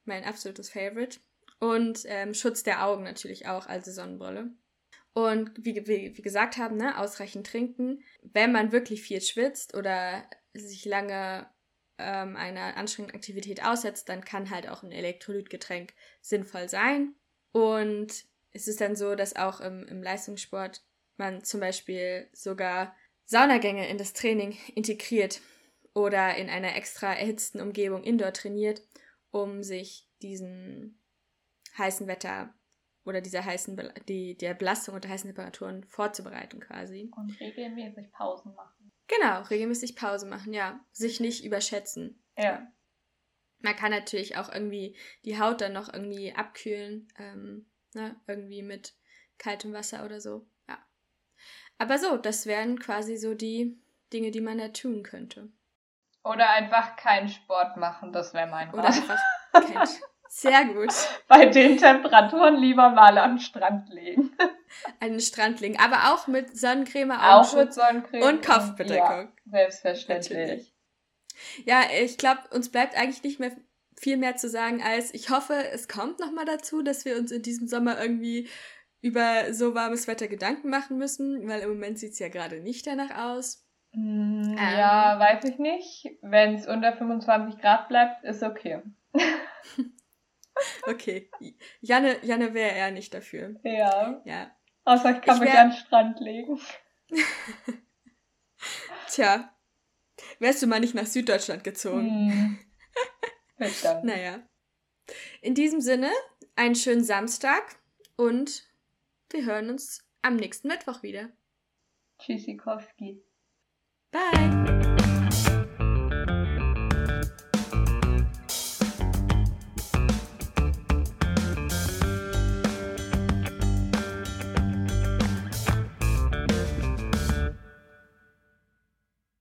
mein 0.06 0.24
absolutes 0.24 0.70
Favorite. 0.70 1.20
Und 1.60 2.04
ähm, 2.06 2.34
Schutz 2.34 2.64
der 2.64 2.86
Augen 2.86 3.04
natürlich 3.04 3.48
auch, 3.48 3.68
also 3.68 3.92
Sonnenbrille. 3.92 4.52
Und 5.20 5.52
wie, 5.58 5.86
wie, 5.86 6.22
gesagt 6.22 6.56
haben, 6.56 6.78
ne, 6.78 6.98
ausreichend 6.98 7.46
trinken. 7.46 8.02
Wenn 8.22 8.54
man 8.54 8.72
wirklich 8.72 9.02
viel 9.02 9.20
schwitzt 9.20 9.76
oder 9.76 10.24
sich 10.54 10.86
lange 10.86 11.46
ähm, 11.98 12.38
einer 12.38 12.78
anstrengenden 12.78 13.18
Aktivität 13.18 13.62
aussetzt, 13.62 14.08
dann 14.08 14.24
kann 14.24 14.50
halt 14.50 14.70
auch 14.70 14.82
ein 14.82 14.94
Elektrolytgetränk 14.94 15.94
sinnvoll 16.22 16.70
sein. 16.70 17.16
Und 17.52 18.24
es 18.52 18.70
ist 18.70 18.80
dann 18.80 18.96
so, 18.96 19.16
dass 19.16 19.36
auch 19.36 19.60
im, 19.60 19.86
im 19.90 20.02
Leistungssport 20.02 20.86
man 21.18 21.44
zum 21.44 21.60
Beispiel 21.60 22.30
sogar 22.32 22.96
Saunagänge 23.26 23.90
in 23.90 23.98
das 23.98 24.14
Training 24.14 24.58
integriert 24.74 25.42
oder 25.94 26.38
in 26.38 26.50
einer 26.50 26.78
extra 26.78 27.14
erhitzten 27.14 27.60
Umgebung 27.60 28.06
indoor 28.06 28.32
trainiert, 28.32 28.84
um 29.32 29.64
sich 29.64 30.08
diesen 30.22 30.98
heißen 31.78 32.08
Wetter 32.08 32.54
oder 33.10 33.22
dieser 33.22 33.44
heißen, 33.44 33.76
Be 33.76 33.94
die, 34.08 34.38
der 34.38 34.54
Belastung 34.54 34.96
unter 34.96 35.10
heißen 35.10 35.28
Temperaturen 35.28 35.84
vorzubereiten 35.84 36.60
quasi. 36.60 37.12
Und 37.16 37.38
regelmäßig 37.40 38.12
Pausen 38.12 38.56
machen. 38.56 38.92
Genau, 39.08 39.42
regelmäßig 39.42 39.96
Pause 39.96 40.28
machen, 40.28 40.54
ja. 40.54 40.80
Sich 40.92 41.20
nicht 41.20 41.44
überschätzen. 41.44 42.24
Ja. 42.38 42.72
Man 43.62 43.76
kann 43.76 43.92
natürlich 43.92 44.38
auch 44.38 44.50
irgendwie 44.54 44.96
die 45.26 45.40
Haut 45.40 45.62
dann 45.62 45.74
noch 45.74 45.92
irgendwie 45.92 46.34
abkühlen, 46.34 47.08
ähm, 47.18 47.70
ne, 47.94 48.16
irgendwie 48.28 48.62
mit 48.62 48.94
kaltem 49.38 49.74
Wasser 49.74 50.06
oder 50.06 50.22
so, 50.22 50.48
ja. 50.70 50.78
Aber 51.78 51.98
so, 51.98 52.18
das 52.18 52.46
wären 52.46 52.80
quasi 52.80 53.18
so 53.18 53.34
die 53.34 53.82
Dinge, 54.14 54.32
die 54.32 54.42
man 54.42 54.60
da 54.60 54.70
tun 54.70 55.04
könnte. 55.04 55.52
Oder 56.24 56.50
einfach 56.52 56.96
keinen 56.96 57.30
Sport 57.30 57.78
machen, 57.78 58.14
das 58.14 58.34
wäre 58.34 58.48
mein 58.48 58.72
Oder 58.74 58.86
einfach 58.86 59.20
kein, 59.52 59.88
Sehr 60.32 60.66
gut. 60.66 60.94
Bei 61.28 61.48
den 61.48 61.78
Temperaturen 61.78 62.56
lieber 62.58 62.92
mal 62.92 63.18
am 63.18 63.40
Strand 63.40 63.90
legen. 63.90 64.32
An 65.00 65.10
den 65.10 65.20
Strand 65.20 65.60
legen, 65.60 65.80
aber 65.80 66.14
auch 66.14 66.28
mit 66.28 66.56
Sonnencreme, 66.56 67.12
auch 67.12 67.54
mit 67.56 67.74
Sonnencreme 67.74 68.22
und 68.22 68.46
Kopfbedeckung. 68.46 69.30
Ja, 69.30 69.32
selbstverständlich. 69.46 70.38
Natürlich. 70.38 70.74
Ja, 71.66 71.82
ich 72.00 72.18
glaube, 72.18 72.42
uns 72.52 72.70
bleibt 72.70 72.96
eigentlich 72.96 73.24
nicht 73.24 73.40
mehr 73.40 73.52
viel 73.98 74.18
mehr 74.18 74.38
zu 74.38 74.48
sagen 74.48 74.82
als 74.82 75.14
ich 75.14 75.30
hoffe, 75.30 75.56
es 75.74 75.88
kommt 75.88 76.20
noch 76.20 76.32
mal 76.32 76.46
dazu, 76.46 76.82
dass 76.82 77.04
wir 77.04 77.18
uns 77.18 77.32
in 77.32 77.42
diesem 77.42 77.68
Sommer 77.68 78.00
irgendwie 78.00 78.48
über 79.02 79.54
so 79.54 79.76
warmes 79.76 80.08
Wetter 80.08 80.28
Gedanken 80.28 80.70
machen 80.70 80.98
müssen, 80.98 81.48
weil 81.48 81.62
im 81.62 81.70
Moment 81.70 82.00
sieht 82.00 82.14
es 82.14 82.20
ja 82.20 82.30
gerade 82.30 82.62
nicht 82.62 82.86
danach 82.86 83.18
aus. 83.18 83.66
Mm, 83.94 84.44
ähm, 84.44 84.58
ja, 84.58 85.20
weiß 85.20 85.44
ich 85.46 85.58
nicht. 85.58 86.18
Wenn 86.22 86.56
es 86.56 86.68
unter 86.68 86.94
25 86.94 87.60
Grad 87.60 87.88
bleibt, 87.88 88.24
ist 88.24 88.44
okay. 88.44 88.82
Okay. 90.88 91.30
Janne, 91.82 92.24
Janne 92.24 92.54
wäre 92.54 92.76
eher 92.76 92.92
nicht 92.92 93.14
dafür. 93.14 93.56
Ja. 93.64 94.22
Ja. 94.26 94.52
Außer 94.86 95.12
ich 95.12 95.22
kann 95.22 95.36
ich 95.36 95.42
mich 95.42 95.54
wär... 95.54 95.62
an 95.62 95.70
den 95.70 95.78
Strand 95.78 96.20
legen. 96.20 96.60
Tja. 99.08 99.56
Wärst 100.40 100.62
du 100.62 100.68
mal 100.68 100.80
nicht 100.80 100.96
nach 100.96 101.06
Süddeutschland 101.06 101.64
gezogen. 101.64 102.60
Hm. 103.58 103.70
naja. 104.04 104.42
In 105.42 105.56
diesem 105.56 105.82
Sinne, 105.82 106.10
einen 106.56 106.76
schönen 106.76 107.04
Samstag 107.04 107.80
und 108.16 108.64
wir 109.32 109.46
hören 109.46 109.70
uns 109.70 110.06
am 110.22 110.36
nächsten 110.36 110.68
Mittwoch 110.68 111.04
wieder. 111.04 111.30
Tschüssikowski. 112.20 113.24
Bye. 114.12 114.79